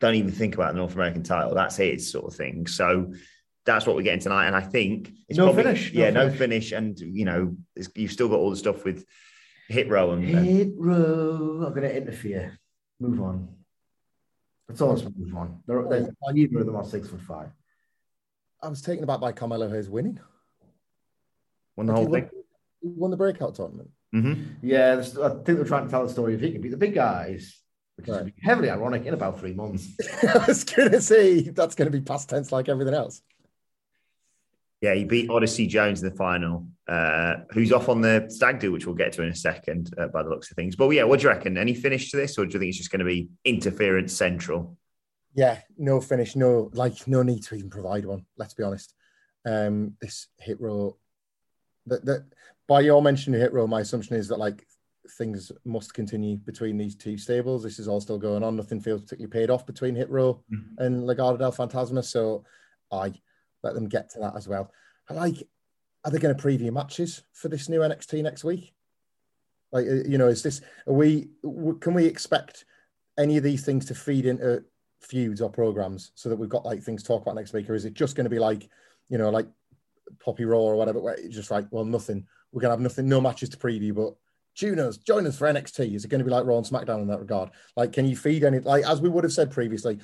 "Don't 0.00 0.14
even 0.14 0.32
think 0.32 0.54
about 0.54 0.72
the 0.72 0.78
North 0.78 0.94
American 0.94 1.22
title. 1.22 1.54
That's 1.54 1.76
his 1.76 2.10
sort 2.10 2.26
of 2.26 2.34
thing." 2.34 2.66
So 2.66 3.12
that's 3.66 3.86
what 3.86 3.96
we're 3.96 4.02
getting 4.02 4.20
tonight. 4.20 4.46
And 4.46 4.56
I 4.56 4.60
think 4.62 5.12
it's 5.28 5.36
no 5.36 5.46
probably, 5.46 5.64
finish. 5.64 5.92
No 5.92 6.00
yeah, 6.00 6.10
finish. 6.12 6.32
no 6.32 6.38
finish. 6.38 6.72
And 6.72 6.98
you 6.98 7.24
know, 7.24 7.56
you've 7.94 8.12
still 8.12 8.28
got 8.28 8.38
all 8.38 8.50
the 8.50 8.56
stuff 8.56 8.84
with 8.84 9.04
hit 9.68 9.88
row 9.88 10.12
and 10.12 10.24
hit 10.24 10.72
row. 10.76 11.64
I'm 11.66 11.70
going 11.70 11.82
to 11.82 11.94
interfere. 11.94 12.58
Move 13.00 13.20
on. 13.20 13.48
That's 14.68 14.80
all. 14.80 14.94
Let's 14.94 15.02
move 15.16 15.36
on. 15.36 15.60
They're, 15.66 15.84
they're, 15.88 16.08
neither 16.32 16.60
of 16.60 16.66
them 16.66 16.76
are 16.76 16.84
six 16.84 17.08
foot 17.08 17.20
five. 17.20 17.50
I 18.62 18.68
was 18.68 18.80
taken 18.80 19.04
aback 19.04 19.20
by 19.20 19.32
Carmelo 19.32 19.68
Hayes 19.68 19.90
winning. 19.90 20.18
Won 21.76 21.86
the 21.86 21.92
whole 21.92 22.10
thing. 22.10 22.30
He 22.80 22.88
won 22.88 23.10
the 23.10 23.16
breakout 23.16 23.54
tournament. 23.54 23.90
Mm-hmm. 24.14 24.66
Yeah, 24.66 24.98
I 24.98 25.28
think 25.28 25.44
they're 25.44 25.64
trying 25.64 25.84
to 25.84 25.90
tell 25.90 26.06
the 26.06 26.12
story 26.12 26.34
of 26.34 26.40
he 26.40 26.52
can 26.52 26.60
beat 26.60 26.70
the 26.70 26.76
big 26.76 26.94
guys, 26.94 27.60
which 27.96 28.08
right. 28.08 28.26
is 28.26 28.32
heavily 28.42 28.70
ironic 28.70 29.04
in 29.04 29.14
about 29.14 29.38
three 29.38 29.52
months. 29.52 29.88
I 30.22 30.46
was 30.46 30.64
going 30.64 30.90
to 30.90 31.02
say 31.02 31.42
that's 31.42 31.74
going 31.74 31.90
to 31.90 31.96
be 31.96 32.02
past 32.02 32.30
tense 32.30 32.50
like 32.50 32.68
everything 32.68 32.94
else. 32.94 33.20
Yeah, 34.80 34.94
he 34.94 35.04
beat 35.04 35.30
Odyssey 35.30 35.66
Jones 35.66 36.02
in 36.02 36.10
the 36.10 36.16
final, 36.16 36.66
uh, 36.86 37.36
who's 37.50 37.72
off 37.72 37.88
on 37.88 38.02
the 38.02 38.26
stag 38.28 38.60
do, 38.60 38.72
which 38.72 38.86
we'll 38.86 38.94
get 38.94 39.12
to 39.12 39.22
in 39.22 39.30
a 39.30 39.34
second 39.34 39.92
uh, 39.98 40.08
by 40.08 40.22
the 40.22 40.28
looks 40.28 40.50
of 40.50 40.56
things. 40.56 40.76
But 40.76 40.90
yeah, 40.90 41.04
what 41.04 41.20
do 41.20 41.24
you 41.24 41.30
reckon? 41.30 41.56
Any 41.56 41.74
finish 41.74 42.10
to 42.10 42.18
this, 42.18 42.38
or 42.38 42.44
do 42.44 42.52
you 42.52 42.58
think 42.58 42.68
it's 42.68 42.78
just 42.78 42.90
going 42.90 43.00
to 43.00 43.06
be 43.06 43.28
interference 43.44 44.12
central? 44.12 44.76
Yeah, 45.34 45.58
no 45.78 46.00
finish, 46.00 46.36
no 46.36 46.70
like 46.74 47.08
no 47.08 47.22
need 47.22 47.42
to 47.44 47.54
even 47.54 47.70
provide 47.70 48.04
one. 48.04 48.26
Let's 48.36 48.54
be 48.54 48.62
honest. 48.62 48.94
Um, 49.46 49.94
this 50.00 50.26
hit 50.38 50.60
row, 50.60 50.98
that 51.86 52.04
that 52.04 52.26
by 52.68 52.80
your 52.80 53.00
mention 53.00 53.34
of 53.34 53.40
hit 53.40 53.52
row, 53.52 53.66
my 53.66 53.80
assumption 53.80 54.16
is 54.16 54.28
that 54.28 54.38
like 54.38 54.66
things 55.12 55.52
must 55.64 55.94
continue 55.94 56.36
between 56.36 56.76
these 56.76 56.96
two 56.96 57.16
stables. 57.16 57.62
This 57.62 57.78
is 57.78 57.88
all 57.88 58.00
still 58.00 58.18
going 58.18 58.42
on. 58.42 58.56
Nothing 58.56 58.80
feels 58.80 59.02
particularly 59.02 59.30
paid 59.30 59.50
off 59.50 59.66
between 59.66 59.94
Hit 59.94 60.10
Row 60.10 60.42
mm-hmm. 60.52 60.82
and 60.82 61.04
Legado 61.04 61.38
del 61.38 61.52
Fantasma. 61.52 62.04
So 62.04 62.44
I 62.90 63.12
let 63.66 63.74
them 63.74 63.88
get 63.88 64.10
to 64.10 64.20
that 64.20 64.36
as 64.36 64.48
well. 64.48 64.70
I 65.08 65.14
like, 65.14 65.46
are 66.04 66.10
they 66.10 66.18
going 66.18 66.34
to 66.34 66.42
preview 66.42 66.72
matches 66.72 67.22
for 67.32 67.48
this 67.48 67.68
new 67.68 67.80
NXT 67.80 68.22
next 68.22 68.44
week? 68.44 68.74
Like, 69.72 69.86
uh, 69.86 70.08
you 70.08 70.18
know, 70.18 70.28
is 70.28 70.42
this, 70.42 70.60
are 70.86 70.94
we, 70.94 71.28
can 71.80 71.94
we 71.94 72.06
expect 72.06 72.64
any 73.18 73.36
of 73.36 73.42
these 73.42 73.64
things 73.64 73.86
to 73.86 73.94
feed 73.94 74.26
into 74.26 74.64
feuds 75.00 75.40
or 75.40 75.50
programs 75.50 76.12
so 76.14 76.28
that 76.28 76.36
we've 76.36 76.48
got 76.48 76.64
like 76.64 76.82
things 76.82 77.02
to 77.02 77.08
talk 77.08 77.22
about 77.22 77.34
next 77.34 77.52
week? 77.52 77.68
Or 77.68 77.74
is 77.74 77.84
it 77.84 77.94
just 77.94 78.14
going 78.14 78.24
to 78.24 78.30
be 78.30 78.38
like, 78.38 78.68
you 79.08 79.18
know, 79.18 79.30
like 79.30 79.48
Poppy 80.24 80.44
Raw 80.44 80.58
or 80.58 80.76
whatever, 80.76 81.00
where 81.00 81.14
it's 81.14 81.34
just 81.34 81.50
like, 81.50 81.66
well, 81.70 81.84
nothing. 81.84 82.26
We're 82.52 82.60
going 82.60 82.70
to 82.70 82.74
have 82.74 82.80
nothing, 82.80 83.08
no 83.08 83.20
matches 83.20 83.48
to 83.50 83.56
preview, 83.56 83.94
but 83.94 84.14
tune 84.54 84.78
us, 84.78 84.96
join 84.96 85.26
us 85.26 85.36
for 85.36 85.52
NXT. 85.52 85.94
Is 85.94 86.04
it 86.04 86.08
going 86.08 86.20
to 86.20 86.24
be 86.24 86.30
like 86.30 86.44
Raw 86.44 86.56
and 86.56 86.66
SmackDown 86.66 87.02
in 87.02 87.08
that 87.08 87.20
regard? 87.20 87.50
Like, 87.76 87.92
can 87.92 88.06
you 88.06 88.16
feed 88.16 88.44
any, 88.44 88.60
like, 88.60 88.84
as 88.86 89.00
we 89.00 89.08
would 89.08 89.24
have 89.24 89.32
said 89.32 89.50
previously, 89.50 89.98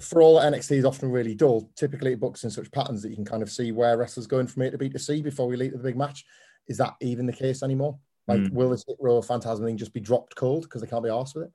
for 0.00 0.22
all 0.22 0.40
NXT 0.40 0.72
is 0.72 0.84
often 0.84 1.10
really 1.10 1.34
dull. 1.34 1.70
Typically, 1.76 2.12
it 2.12 2.20
books 2.20 2.44
in 2.44 2.50
such 2.50 2.70
patterns 2.70 3.02
that 3.02 3.10
you 3.10 3.16
can 3.16 3.24
kind 3.24 3.42
of 3.42 3.50
see 3.50 3.72
where 3.72 3.96
wrestlers 3.96 4.26
going 4.26 4.46
from 4.46 4.62
A 4.62 4.70
to 4.70 4.78
B 4.78 4.88
to 4.88 4.98
C 4.98 5.22
before 5.22 5.46
we 5.46 5.56
lead 5.56 5.72
to 5.72 5.78
the 5.78 5.84
big 5.84 5.96
match. 5.96 6.24
Is 6.68 6.78
that 6.78 6.94
even 7.00 7.26
the 7.26 7.32
case 7.32 7.62
anymore? 7.62 7.98
Like, 8.26 8.40
mm. 8.40 8.52
will 8.52 8.70
this 8.70 8.84
hit 8.86 8.96
row 9.00 9.20
Fantasma 9.20 9.64
thing 9.64 9.76
just 9.76 9.94
be 9.94 10.00
dropped 10.00 10.34
cold 10.34 10.64
because 10.64 10.82
they 10.82 10.88
can't 10.88 11.04
be 11.04 11.10
asked 11.10 11.34
with 11.34 11.44
it? 11.44 11.52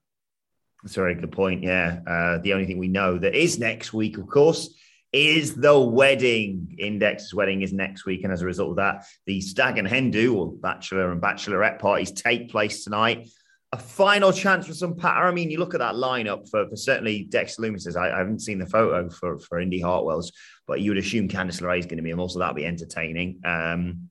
That's 0.83 0.97
a 0.97 1.01
very 1.01 1.15
good 1.15 1.31
point. 1.31 1.63
Yeah. 1.63 1.99
Uh, 2.07 2.37
the 2.39 2.53
only 2.53 2.65
thing 2.65 2.77
we 2.77 2.87
know 2.87 3.17
that 3.17 3.35
is 3.35 3.59
next 3.59 3.93
week, 3.93 4.17
of 4.17 4.27
course, 4.27 4.73
is 5.11 5.55
the 5.55 5.77
wedding. 5.77 6.75
Index's 6.79 7.33
wedding 7.33 7.61
is 7.61 7.73
next 7.73 8.05
week. 8.05 8.23
And 8.23 8.31
as 8.31 8.41
a 8.41 8.45
result 8.45 8.71
of 8.71 8.75
that, 8.77 9.05
the 9.25 9.41
stag 9.41 9.77
and 9.77 9.87
hen 9.87 10.11
do, 10.11 10.37
or 10.37 10.51
bachelor 10.51 11.11
and 11.11 11.21
bachelorette 11.21 11.79
parties, 11.79 12.11
take 12.11 12.49
place 12.49 12.83
tonight 12.83 13.27
a 13.73 13.77
final 13.77 14.33
chance 14.33 14.67
for 14.67 14.73
some 14.73 14.95
patter. 14.95 15.25
I 15.25 15.31
mean, 15.31 15.49
you 15.49 15.57
look 15.57 15.73
at 15.73 15.79
that 15.79 15.95
lineup 15.95 16.49
for, 16.49 16.67
for 16.67 16.75
certainly 16.75 17.23
Dex 17.23 17.57
Lumis's. 17.57 17.95
I, 17.95 18.11
I, 18.11 18.17
haven't 18.17 18.41
seen 18.41 18.59
the 18.59 18.65
photo 18.65 19.09
for, 19.09 19.39
for 19.39 19.61
Indi 19.61 19.79
Hartwell's, 19.79 20.33
but 20.67 20.81
you 20.81 20.91
would 20.91 20.97
assume 20.97 21.29
Candice 21.29 21.61
LeRae 21.61 21.79
is 21.79 21.85
going 21.85 21.97
to 21.97 22.03
be, 22.03 22.11
and 22.11 22.19
also 22.19 22.39
that'll 22.39 22.53
be 22.53 22.65
entertaining. 22.65 23.39
Um, 23.45 24.09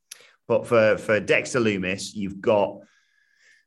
but 0.49 0.67
for, 0.67 0.97
for 0.97 1.21
Dexter 1.21 1.61
Lumis, 1.61 2.15
you've 2.15 2.41
got 2.41 2.79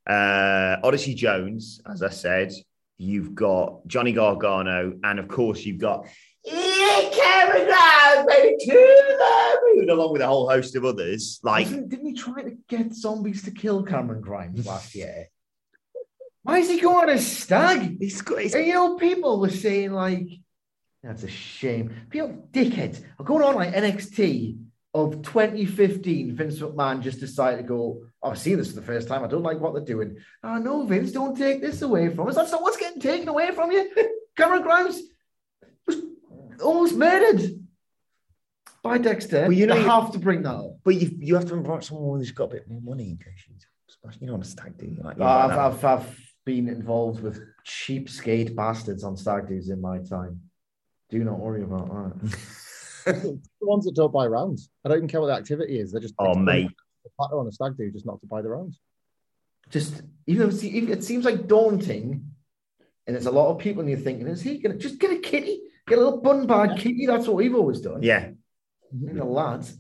uh, 0.08 0.78
Odyssey 0.84 1.14
Jones, 1.14 1.80
as 1.90 2.02
I 2.02 2.10
said, 2.10 2.52
you've 2.98 3.36
got 3.36 3.88
Johnny 3.88 4.14
Gargano, 4.14 4.94
and 5.04 5.20
of 5.20 5.28
course, 5.28 5.64
you've 5.64 5.80
got 5.80 6.08
Cameron 6.44 7.68
Grimes, 7.68 8.70
along 9.90 10.12
with 10.12 10.22
a 10.22 10.28
whole 10.28 10.50
host 10.50 10.76
of 10.76 10.86
others. 10.86 11.40
Like, 11.44 11.68
Wasn't- 11.68 11.90
didn't 11.90 12.08
he 12.08 12.14
try 12.14 12.42
to 12.42 12.58
get 12.68 12.94
zombies 12.94 13.44
to 13.44 13.52
kill 13.52 13.84
Cameron 13.84 14.22
Grimes 14.22 14.66
last 14.66 14.96
year? 14.96 15.30
Why 16.44 16.60
is 16.60 16.70
he 16.70 16.80
going 16.80 17.10
on 17.10 17.16
a 17.16 17.18
stag? 17.18 17.98
he's 18.00 18.22
you 18.30 18.74
know, 18.74 18.98
people 18.98 19.40
were 19.40 19.50
saying 19.50 19.92
like, 19.94 20.28
that's 21.02 21.24
a 21.24 21.30
shame. 21.30 21.94
People, 22.10 22.48
dickheads, 22.52 23.04
are 23.20 23.26
going 23.26 23.44
on 23.44 23.56
like 23.56 23.74
NXT 23.74 24.58
of 24.94 25.22
2015. 25.22 26.36
Vince 26.36 26.60
McMahon 26.60 27.02
just 27.02 27.20
decided 27.20 27.58
to 27.58 27.64
go, 27.64 28.04
oh, 28.22 28.30
I've 28.30 28.38
seen 28.40 28.58
this 28.58 28.70
for 28.70 28.76
the 28.76 28.86
first 28.86 29.08
time. 29.08 29.24
I 29.24 29.28
don't 29.28 29.44
like 29.44 29.60
what 29.60 29.74
they're 29.74 29.84
doing. 29.84 30.18
Oh, 30.44 30.58
no, 30.58 30.86
Vince, 30.86 31.12
don't 31.12 31.38
take 31.38 31.62
this 31.62 31.82
away 31.82 32.14
from 32.14 32.28
us. 32.28 32.36
That's 32.36 32.52
not 32.52 32.62
what's 32.62 32.78
getting 32.78 33.02
taken 33.02 33.28
away 33.28 33.52
from 33.52 33.72
you. 33.72 33.90
Cameron 34.38 34.62
Grimes 34.64 35.02
was 35.88 35.98
almost 36.62 36.96
murdered 36.96 37.42
by 38.82 38.98
Dexter. 38.98 39.44
Well, 39.44 39.52
you 39.54 39.66
know, 39.66 39.76
you- 39.76 39.84
have 39.84 40.12
to 40.12 40.20
bring 40.20 40.44
that 40.44 40.56
up. 40.56 40.78
but 40.84 40.96
you, 40.96 41.12
you 41.20 41.36
have 41.36 41.46
to 41.48 41.56
invite 41.56 41.84
someone 41.84 42.20
who's 42.20 42.32
got 42.32 42.46
a 42.46 42.56
bit 42.56 42.70
more 42.70 42.82
money 42.82 43.10
in 43.10 43.18
case 43.18 43.46
you, 43.48 43.56
you 44.20 44.28
don't 44.28 44.34
want 44.36 44.44
to 44.44 44.50
stag 44.50 44.78
do. 44.78 44.96
Like, 45.02 45.18
you 45.18 45.24
I've, 45.24 45.52
I've, 45.52 45.86
I've 45.86 46.33
been 46.46 46.68
involved 46.68 47.22
with 47.22 47.42
cheapskate 47.66 48.56
bastards 48.56 49.04
on 49.04 49.16
stag 49.16 49.48
do's 49.48 49.70
in 49.70 49.82
my 49.82 50.00
time. 50.00 50.42
Do 51.10 51.24
not 51.24 51.40
worry 51.40 51.64
about 51.64 51.88
that. 51.88 52.38
the 53.06 53.40
ones 53.62 53.86
that 53.86 53.96
don't 53.96 54.12
buy 54.12 54.28
rounds. 54.28 54.70
I 54.84 54.90
don't 54.90 54.98
even 54.98 55.10
care 55.10 55.22
what 55.22 55.28
the 55.28 55.34
activity 55.34 55.80
is. 55.80 55.92
They're 55.92 56.02
just 56.02 56.16
Oh, 56.20 56.36
mate. 56.36 56.72
Patter 57.20 57.38
on 57.38 57.48
a 57.48 57.52
stag 57.52 57.78
do 57.78 57.92
just 57.92 58.06
not 58.06 58.20
to 58.22 58.28
buy 58.28 58.42
the 58.42 58.50
rounds. 58.50 58.80
Just 59.70 60.02
even 60.28 60.50
though 60.50 60.56
it 60.56 61.04
seems 61.04 61.26
like 61.26 61.48
daunting, 61.48 62.26
and 63.06 63.16
there's 63.16 63.26
a 63.26 63.32
lot 63.32 63.50
of 63.50 63.60
people, 63.60 63.82
and 63.82 63.90
you're 63.90 64.00
thinking, 64.00 64.28
is 64.28 64.42
he 64.42 64.58
gonna 64.58 64.78
just 64.78 65.00
get 65.00 65.12
a 65.12 65.20
kitty, 65.20 65.62
get 65.88 65.98
a 65.98 66.02
little 66.02 66.22
bun 66.22 66.48
bag 66.48 66.78
kitty? 66.78 67.06
That's 67.06 67.28
what 67.28 67.36
we've 67.38 67.56
always 67.56 67.82
done. 67.82 68.04
yeah. 68.04 68.30
You 68.96 69.14
know, 69.14 69.26
lads. 69.26 69.76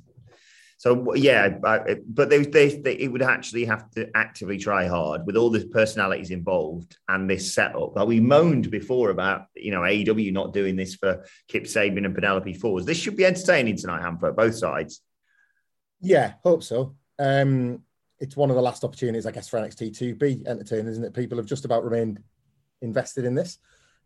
So 0.83 1.13
yeah, 1.13 1.59
I, 1.63 1.95
but 2.05 2.29
they, 2.29 2.43
they, 2.43 2.67
they, 2.75 2.95
it 2.95 3.07
would 3.07 3.21
actually 3.21 3.63
have 3.63 3.89
to 3.91 4.09
actively 4.17 4.57
try 4.57 4.85
hard 4.85 5.25
with 5.25 5.37
all 5.37 5.49
the 5.49 5.65
personalities 5.65 6.29
involved 6.29 6.97
and 7.07 7.29
this 7.29 7.53
setup. 7.53 7.95
Like 7.95 8.05
we 8.05 8.19
moaned 8.19 8.69
before 8.69 9.09
about 9.09 9.45
you 9.55 9.71
know 9.71 9.79
AEW 9.79 10.33
not 10.33 10.51
doing 10.51 10.75
this 10.75 10.95
for 10.95 11.23
Kip 11.47 11.63
Sabian 11.63 12.03
and 12.03 12.13
Penelope 12.13 12.53
Ford. 12.55 12.85
This 12.85 12.97
should 12.97 13.15
be 13.15 13.23
entertaining 13.23 13.77
tonight, 13.77 14.01
Hamper, 14.01 14.33
both 14.33 14.55
sides. 14.55 15.01
Yeah, 16.01 16.33
hope 16.43 16.63
so. 16.63 16.97
Um, 17.17 17.83
it's 18.19 18.35
one 18.35 18.49
of 18.49 18.57
the 18.57 18.61
last 18.61 18.83
opportunities, 18.83 19.25
I 19.25 19.31
guess, 19.31 19.47
for 19.47 19.61
NXT 19.61 19.97
to 19.99 20.15
be 20.15 20.43
entertaining, 20.45 20.87
isn't 20.87 21.05
it? 21.05 21.13
People 21.13 21.37
have 21.37 21.47
just 21.47 21.63
about 21.63 21.85
remained 21.85 22.21
invested 22.81 23.23
in 23.23 23.35
this. 23.35 23.57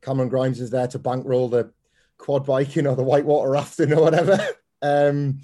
Cameron 0.03 0.29
Grimes 0.29 0.61
is 0.61 0.69
there 0.69 0.87
to 0.89 0.99
bankroll 0.99 1.49
the 1.49 1.71
quad 2.19 2.45
biking 2.45 2.85
or 2.85 2.95
the 2.95 3.01
whitewater 3.01 3.49
rafting 3.49 3.93
or 3.93 4.03
whatever. 4.03 4.39
Um, 4.79 5.39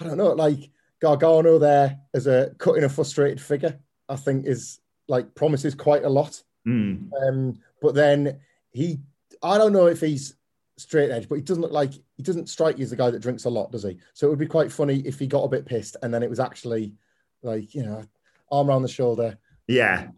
I 0.00 0.04
don't 0.04 0.16
know, 0.16 0.32
like 0.32 0.70
Gargano 1.00 1.58
there 1.58 1.98
as 2.14 2.26
a 2.26 2.54
cutting 2.58 2.84
a 2.84 2.88
frustrated 2.88 3.40
figure, 3.40 3.78
I 4.08 4.16
think 4.16 4.46
is 4.46 4.80
like 5.08 5.34
promises 5.34 5.74
quite 5.74 6.04
a 6.04 6.08
lot. 6.08 6.42
Mm. 6.66 7.10
Um, 7.26 7.58
but 7.80 7.94
then 7.94 8.40
he, 8.72 8.98
I 9.42 9.58
don't 9.58 9.72
know 9.72 9.86
if 9.86 10.00
he's 10.00 10.36
straight 10.76 11.10
edge, 11.10 11.28
but 11.28 11.36
he 11.36 11.42
doesn't 11.42 11.62
look 11.62 11.72
like 11.72 11.92
he 12.16 12.22
doesn't 12.22 12.48
strike 12.48 12.78
you 12.78 12.84
as 12.84 12.90
the 12.90 12.96
guy 12.96 13.10
that 13.10 13.22
drinks 13.22 13.44
a 13.44 13.50
lot, 13.50 13.72
does 13.72 13.82
he? 13.82 13.98
So 14.14 14.26
it 14.26 14.30
would 14.30 14.38
be 14.38 14.46
quite 14.46 14.72
funny 14.72 15.00
if 15.00 15.18
he 15.18 15.26
got 15.26 15.44
a 15.44 15.48
bit 15.48 15.66
pissed 15.66 15.96
and 16.02 16.12
then 16.12 16.22
it 16.22 16.30
was 16.30 16.40
actually 16.40 16.94
like, 17.42 17.74
you 17.74 17.82
know, 17.82 18.04
arm 18.50 18.68
around 18.68 18.82
the 18.82 18.88
shoulder. 18.88 19.38
Yeah, 19.66 20.08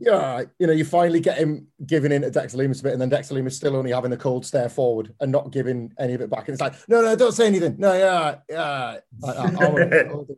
Yeah, 0.00 0.12
all 0.12 0.20
right. 0.20 0.48
You 0.58 0.66
know, 0.66 0.72
you 0.72 0.84
finally 0.84 1.20
get 1.20 1.38
him 1.38 1.68
giving 1.86 2.12
in 2.12 2.22
to 2.22 2.30
Dexter 2.30 2.58
Loomis 2.58 2.80
a 2.80 2.84
bit, 2.84 2.92
and 2.92 3.00
then 3.00 3.08
Dexter 3.08 3.34
Loomis 3.34 3.56
still 3.56 3.76
only 3.76 3.92
having 3.92 4.10
the 4.10 4.16
cold 4.16 4.44
stare 4.46 4.68
forward 4.68 5.14
and 5.20 5.30
not 5.30 5.50
giving 5.52 5.92
any 5.98 6.14
of 6.14 6.20
it 6.20 6.30
back. 6.30 6.48
And 6.48 6.54
it's 6.54 6.60
like, 6.60 6.74
no, 6.88 7.02
no, 7.02 7.16
don't 7.16 7.32
say 7.32 7.46
anything. 7.46 7.76
No, 7.78 7.92
yeah, 7.92 8.36
yeah. 8.48 8.98
Like 9.20 9.36
that. 9.36 9.62
Arm 9.62 9.76
around 9.76 9.90
the 9.90 10.08
shoulder. 10.10 10.34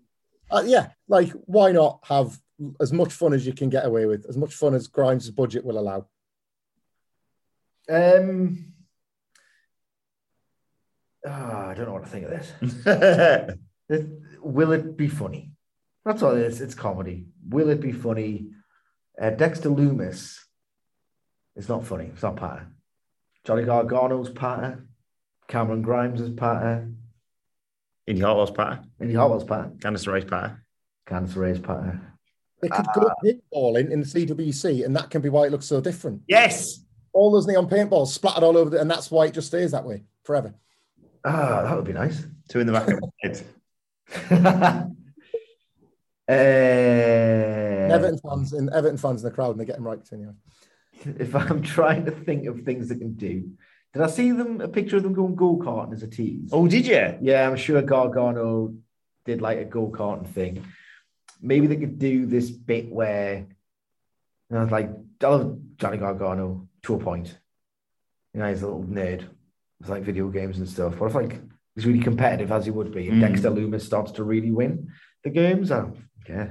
Uh, 0.51 0.63
yeah, 0.67 0.89
like 1.09 1.31
why 1.47 1.73
not 1.73 2.01
have 2.05 2.39
as 2.81 2.93
much 2.93 3.13
fun 3.13 3.33
as 3.33 3.47
you 3.47 3.53
can 3.53 3.69
get 3.69 3.87
away 3.87 4.07
with, 4.07 4.27
as 4.29 4.37
much 4.37 4.55
fun 4.55 4.75
as 4.75 4.87
Grimes' 4.87 5.31
budget 5.31 5.65
will 5.65 5.79
allow. 5.79 6.07
Um, 7.89 8.73
ah, 11.27 11.69
I 11.69 11.75
don't 11.75 11.87
know 11.87 11.93
what 11.93 12.05
to 12.05 12.09
think 12.09 12.27
of 12.27 12.31
this. 12.31 13.59
Will 14.43 14.73
it 14.73 14.97
be 14.97 15.09
funny? 15.09 15.53
That's 16.05 16.23
all 16.23 16.37
it 16.37 16.43
is. 16.43 16.61
It's 16.61 16.75
comedy. 16.75 17.27
Will 17.49 17.71
it 17.71 17.81
be 17.81 17.93
funny? 17.93 18.51
Uh, 19.21 19.31
Dexter 19.31 19.69
Loomis 19.69 20.45
is 21.57 21.69
not 21.69 21.87
funny. 21.87 22.11
It's 22.13 22.23
not 22.23 22.37
patter. 22.37 22.69
Johnny 23.45 23.63
Gargano's 23.63 24.31
patter. 24.31 24.87
Cameron 25.49 25.83
Grimes 25.83 26.21
is 26.21 26.31
patter. 26.31 26.91
Indy 28.07 28.21
Hartwell's 28.23 28.51
patter, 28.51 28.83
Indy 29.01 29.15
Hartwell's 29.15 29.45
patter. 29.45 29.73
Candice 29.79 30.07
LeRae's 30.07 30.25
patter. 30.27 30.63
Candice 31.07 31.37
Ray's 31.37 31.59
patter. 31.59 32.01
They 32.61 32.69
could 32.69 32.87
go 32.95 33.11
paintballing 33.23 33.91
in 33.91 34.01
the 34.01 34.07
CWC, 34.07 34.85
and 34.85 34.97
that 34.97 35.11
can 35.11 35.21
be 35.23 35.29
why 35.29 35.47
it 35.47 35.53
looks 35.53 35.67
so 35.67 35.81
different. 35.81 36.23
Yes, 36.27 36.81
All 37.13 37.31
those 37.31 37.47
neon 37.47 37.69
paintballs 37.69 38.09
splattered 38.09 38.43
all 38.43 38.57
over, 38.57 38.71
the, 38.71 38.81
and 38.81 38.91
that's 38.91 39.11
why 39.11 39.27
it 39.27 39.35
just 39.35 39.49
stays 39.49 39.71
that 39.73 39.85
way 39.85 40.05
forever. 40.25 40.55
Ah, 41.25 41.63
that 41.63 41.77
would 41.77 41.85
be 41.85 41.93
nice. 41.93 42.27
two 42.49 42.61
in 42.61 42.67
the 42.67 42.73
back 42.73 42.89
of 42.89 43.01
my 43.01 43.09
head. 43.23 44.91
uh, 46.29 46.33
Everton 47.95 48.19
fans 48.19 48.53
and 48.53 48.71
Everton 48.71 48.99
fans 48.99 49.23
in 49.23 49.29
the 49.29 49.35
crowd, 49.35 49.53
and 49.53 49.61
they 49.61 49.65
get 49.65 49.77
him 49.79 49.87
right. 49.87 50.05
to 50.05 50.15
Anyway. 50.15 50.33
if 51.05 51.35
I'm 51.35 51.63
trying 51.77 52.05
to 52.07 52.11
think 52.11 52.47
of 52.47 52.61
things 52.63 52.89
they 52.89 52.97
can 52.97 53.15
do, 53.15 53.51
did 53.93 54.03
I 54.03 54.07
see 54.09 54.33
them 54.33 54.61
a 54.61 54.69
picture 54.69 54.97
of 54.97 55.03
them 55.03 55.13
going 55.13 55.35
go 55.35 55.57
karting 55.57 55.93
as 55.93 56.03
a 56.03 56.09
tease? 56.09 56.51
Oh, 56.53 56.67
did 56.67 56.87
you? 56.87 57.17
Yeah, 57.21 57.49
I'm 57.49 57.57
sure 57.57 57.81
Gargano 57.83 58.75
did 59.25 59.41
like 59.41 59.59
a 59.59 59.65
go 59.65 59.89
karting 59.89 60.27
thing. 60.29 60.65
Maybe 61.41 61.67
they 61.67 61.77
could 61.77 61.99
do 61.99 62.27
this 62.27 62.51
bit 62.51 62.91
where, 62.91 63.47
you 64.51 64.57
know, 64.57 64.65
like 64.65 64.91
I 65.23 65.27
love 65.27 65.59
Johnny 65.77 65.99
Gargano 65.99 66.69
to 66.83 66.95
a 66.95 66.99
point. 66.99 67.39
You 68.33 68.41
know, 68.41 68.49
he's 68.49 68.63
a 68.63 68.67
little 68.67 68.83
nerd 68.85 69.25
It's 69.81 69.89
like 69.91 70.03
video 70.03 70.29
games 70.29 70.59
and 70.59 70.69
stuff. 70.69 70.99
What 70.99 71.09
if 71.09 71.15
like 71.15 71.41
he's 71.75 71.87
really 71.87 72.01
competitive 72.01 72.51
as 72.51 72.65
he 72.65 72.71
would 72.71 72.93
be, 72.93 73.09
and 73.09 73.23
Mm. 73.23 73.29
Dexter 73.29 73.51
Loomis 73.51 73.85
starts 73.85 74.13
to 74.13 74.25
really 74.25 74.51
win 74.51 74.89
the 75.23 75.31
games? 75.31 75.71
Oh, 75.71 75.93
yeah, 76.29 76.49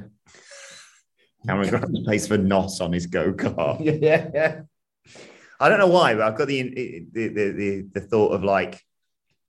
Cameron 1.45 1.69
Grimes 1.69 2.07
pays 2.07 2.27
for 2.27 2.37
NOS 2.37 2.81
on 2.81 2.93
his 2.93 3.07
go 3.07 3.33
kart. 3.33 3.79
yeah, 4.01 4.29
yeah. 4.33 4.61
I 5.59 5.69
don't 5.69 5.79
know 5.79 5.87
why, 5.87 6.13
but 6.13 6.23
I've 6.23 6.37
got 6.37 6.47
the 6.47 6.61
the, 7.11 7.27
the 7.27 7.51
the 7.51 7.87
the 7.93 8.01
thought 8.01 8.33
of 8.33 8.43
like 8.43 8.81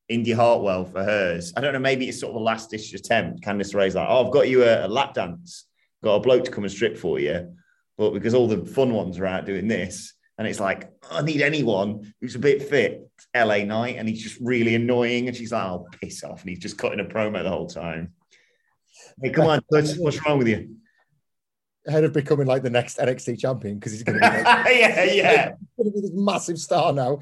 Indy 0.08 0.32
Hartwell 0.32 0.84
for 0.84 1.02
hers. 1.02 1.52
I 1.56 1.60
don't 1.60 1.72
know. 1.72 1.78
Maybe 1.78 2.08
it's 2.08 2.20
sort 2.20 2.30
of 2.30 2.36
a 2.36 2.44
last 2.44 2.70
ditch 2.70 2.92
attempt. 2.94 3.42
Candice 3.42 3.74
Ray's 3.74 3.94
like, 3.94 4.06
"Oh, 4.08 4.26
I've 4.26 4.32
got 4.32 4.48
you 4.48 4.64
a, 4.64 4.86
a 4.86 4.88
lap 4.88 5.14
dance. 5.14 5.66
Got 6.02 6.16
a 6.16 6.20
bloke 6.20 6.44
to 6.44 6.50
come 6.50 6.64
and 6.64 6.72
strip 6.72 6.98
for 6.98 7.18
you." 7.18 7.54
But 7.96 8.10
because 8.10 8.34
all 8.34 8.48
the 8.48 8.66
fun 8.66 8.92
ones 8.92 9.18
are 9.18 9.26
out 9.26 9.46
doing 9.46 9.68
this, 9.68 10.14
and 10.36 10.48
it's 10.48 10.60
like, 10.60 10.90
oh, 11.04 11.18
I 11.18 11.22
need 11.22 11.42
anyone 11.42 12.12
who's 12.20 12.34
a 12.34 12.40
bit 12.40 12.62
fit. 12.62 13.00
LA 13.34 13.58
Knight, 13.58 13.96
and 13.96 14.08
he's 14.08 14.22
just 14.22 14.40
really 14.40 14.74
annoying. 14.74 15.28
And 15.28 15.36
she's 15.36 15.52
like, 15.52 15.64
"Oh, 15.64 15.88
piss 16.00 16.22
off!" 16.22 16.42
And 16.42 16.50
he's 16.50 16.58
just 16.58 16.78
cutting 16.78 17.00
a 17.00 17.04
promo 17.04 17.42
the 17.42 17.50
whole 17.50 17.68
time. 17.68 18.12
Hey, 19.22 19.30
come 19.30 19.46
on, 19.46 19.60
what's, 19.68 19.96
what's 19.96 20.24
wrong 20.24 20.38
with 20.38 20.48
you? 20.48 20.76
Ahead 21.86 22.04
of 22.04 22.12
becoming 22.12 22.46
like 22.46 22.62
the 22.62 22.70
next 22.70 22.98
NXT 22.98 23.38
champion 23.38 23.78
because 23.78 23.92
he's 23.92 24.02
going 24.02 24.18
to 24.18 24.28
be, 24.28 24.34
like, 24.44 24.44
yeah, 24.44 25.04
yeah. 25.04 25.52
going 25.76 25.90
to 25.90 25.90
be 25.90 26.00
this 26.00 26.10
massive 26.14 26.58
star 26.58 26.92
now. 26.92 27.20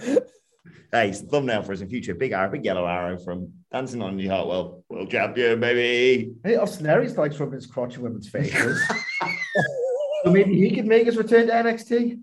Hey, 0.93 1.09
it's 1.09 1.23
the 1.23 1.27
thumbnail 1.29 1.63
for 1.63 1.73
us 1.73 1.81
in 1.81 1.89
future. 1.89 2.15
Big 2.15 2.33
arrow, 2.33 2.51
big 2.51 2.65
yellow 2.65 2.87
arrow 2.87 3.19
from 3.19 3.51
Dancing 3.73 4.03
on 4.03 4.13
Indy 4.13 4.29
Hartwell. 4.29 4.85
World 4.91 5.11
champion, 5.11 5.59
baby. 5.59 6.35
Hey, 6.45 6.57
Austin 6.57 6.87
Aries 6.87 7.17
likes 7.17 7.41
rubbing 7.41 7.55
his 7.55 7.67
crotch 7.67 7.97
in 7.97 8.03
women's 8.03 8.29
faces. 8.29 8.81
so 10.25 10.31
maybe 10.31 10.55
he 10.55 10.75
could 10.75 10.87
make 10.87 11.07
his 11.07 11.17
return 11.17 11.47
to 11.47 11.53
NXT. 11.53 12.21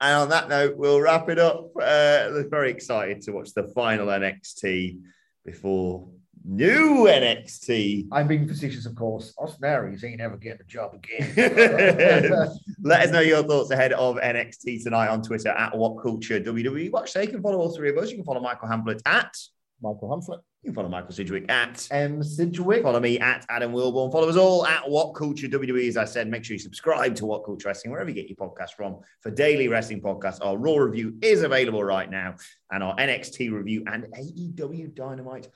And 0.00 0.16
on 0.16 0.28
that 0.28 0.48
note, 0.48 0.76
we'll 0.76 1.00
wrap 1.00 1.28
it 1.28 1.38
up. 1.38 1.70
Uh, 1.76 2.42
very 2.48 2.70
excited 2.70 3.22
to 3.22 3.32
watch 3.32 3.52
the 3.54 3.64
final 3.74 4.06
NXT 4.06 5.00
before 5.44 6.08
new 6.44 7.06
NXT. 7.06 8.08
I'm 8.12 8.28
being 8.28 8.46
facetious, 8.46 8.86
of 8.86 8.94
course. 8.94 9.34
Austin 9.38 9.64
Aries 9.64 10.04
ain't 10.04 10.20
ever 10.20 10.36
getting 10.36 10.60
a 10.60 10.64
job 10.64 10.94
again. 10.94 11.32
Let 12.82 13.02
us 13.02 13.10
know 13.10 13.20
your 13.20 13.42
thoughts 13.42 13.70
ahead 13.70 13.92
of 13.94 14.16
NXT 14.16 14.84
tonight 14.84 15.08
on 15.08 15.22
Twitter 15.22 15.48
at 15.48 15.76
What 15.76 16.02
Culture 16.02 16.40
WWE. 16.40 16.90
Watch, 16.92 17.12
so 17.12 17.20
you 17.20 17.28
can 17.28 17.42
follow 17.42 17.58
all 17.58 17.74
three 17.74 17.90
of 17.90 17.98
us. 17.98 18.10
You 18.10 18.16
can 18.16 18.24
follow 18.24 18.40
Michael 18.40 18.68
Hamflett 18.68 19.00
at. 19.06 19.34
Michael 19.82 20.08
Hamflett. 20.08 20.40
You 20.62 20.70
can 20.70 20.74
follow 20.74 20.88
Michael 20.88 21.12
Sidgwick 21.12 21.50
at. 21.50 21.86
M. 21.90 22.22
Sidgwick. 22.22 22.82
Follow 22.82 23.00
me 23.00 23.18
at 23.18 23.44
Adam 23.50 23.72
Wilborn. 23.72 24.10
Follow 24.10 24.28
us 24.28 24.36
all 24.36 24.66
at 24.66 24.88
What 24.88 25.14
Culture 25.14 25.46
WWE. 25.46 25.88
As 25.88 25.98
I 25.98 26.06
said, 26.06 26.28
make 26.28 26.44
sure 26.44 26.54
you 26.54 26.58
subscribe 26.58 27.14
to 27.16 27.26
What 27.26 27.44
Culture 27.44 27.68
Wrestling 27.68 27.92
wherever 27.92 28.08
you 28.08 28.14
get 28.14 28.28
your 28.28 28.36
podcast 28.36 28.70
from 28.76 29.00
for 29.20 29.30
daily 29.30 29.68
wrestling 29.68 30.00
podcasts. 30.00 30.38
Our 30.40 30.56
Raw 30.56 30.76
review 30.76 31.16
is 31.20 31.42
available 31.42 31.84
right 31.84 32.10
now, 32.10 32.36
and 32.70 32.82
our 32.82 32.96
NXT 32.96 33.52
review 33.52 33.84
and 33.86 34.04
AEW 34.04 34.94
Dynamite 34.94 35.48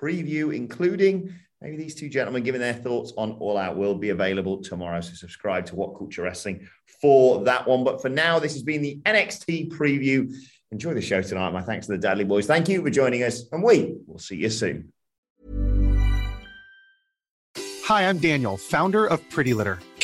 preview, 0.00 0.54
including 0.54 1.34
maybe 1.60 1.76
these 1.76 1.94
two 1.94 2.08
gentlemen 2.08 2.42
giving 2.42 2.60
their 2.60 2.74
thoughts 2.74 3.12
on 3.16 3.32
All 3.32 3.56
Out, 3.56 3.76
will 3.76 3.94
be 3.94 4.10
available 4.10 4.62
tomorrow. 4.62 5.00
So 5.00 5.14
subscribe 5.14 5.66
to 5.66 5.76
What 5.76 5.96
Culture 5.96 6.22
Wrestling 6.22 6.68
for 7.00 7.44
that 7.44 7.66
one. 7.66 7.84
But 7.84 8.02
for 8.02 8.08
now, 8.08 8.38
this 8.38 8.52
has 8.52 8.62
been 8.62 8.82
the 8.82 9.00
NXT 9.04 9.70
preview. 9.72 10.32
Enjoy 10.72 10.94
the 10.94 11.00
show 11.00 11.22
tonight. 11.22 11.50
My 11.50 11.62
thanks 11.62 11.86
to 11.86 11.92
the 11.92 11.98
Dudley 11.98 12.24
Boys. 12.24 12.46
Thank 12.46 12.68
you 12.68 12.82
for 12.82 12.90
joining 12.90 13.22
us, 13.22 13.44
and 13.52 13.62
we 13.62 13.96
will 14.06 14.18
see 14.18 14.36
you 14.36 14.50
soon. 14.50 14.92
Hi, 17.84 18.08
I'm 18.08 18.18
Daniel, 18.18 18.56
founder 18.56 19.06
of 19.06 19.28
Pretty 19.30 19.54
Litter. 19.54 19.78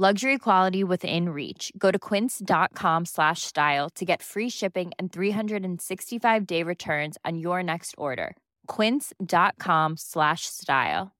Luxury 0.00 0.38
quality 0.38 0.82
within 0.82 1.28
reach. 1.28 1.70
Go 1.76 1.90
to 1.90 1.98
quince.com 1.98 3.04
slash 3.04 3.42
style 3.42 3.90
to 3.96 4.04
get 4.06 4.22
free 4.22 4.48
shipping 4.48 4.92
and 4.98 5.12
365 5.12 6.46
day 6.46 6.62
returns 6.62 7.18
on 7.22 7.36
your 7.36 7.62
next 7.62 7.94
order. 7.98 8.34
Quince.com 8.66 9.98
slash 9.98 10.46
style. 10.46 11.12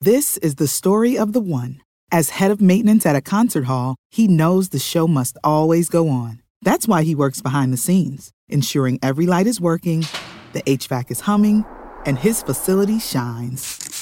This 0.00 0.36
is 0.36 0.54
the 0.54 0.68
story 0.68 1.18
of 1.18 1.32
the 1.32 1.40
one. 1.40 1.80
As 2.12 2.30
head 2.30 2.52
of 2.52 2.60
maintenance 2.60 3.04
at 3.06 3.16
a 3.16 3.20
concert 3.20 3.64
hall, 3.64 3.96
he 4.12 4.28
knows 4.28 4.68
the 4.68 4.78
show 4.78 5.08
must 5.08 5.36
always 5.42 5.88
go 5.88 6.08
on. 6.08 6.40
That's 6.60 6.86
why 6.86 7.02
he 7.02 7.16
works 7.16 7.40
behind 7.40 7.72
the 7.72 7.76
scenes, 7.76 8.30
ensuring 8.48 9.00
every 9.02 9.26
light 9.26 9.48
is 9.48 9.60
working, 9.60 10.06
the 10.52 10.62
HVAC 10.62 11.10
is 11.10 11.20
humming, 11.22 11.64
and 12.06 12.16
his 12.20 12.40
facility 12.40 13.00
shines. 13.00 14.01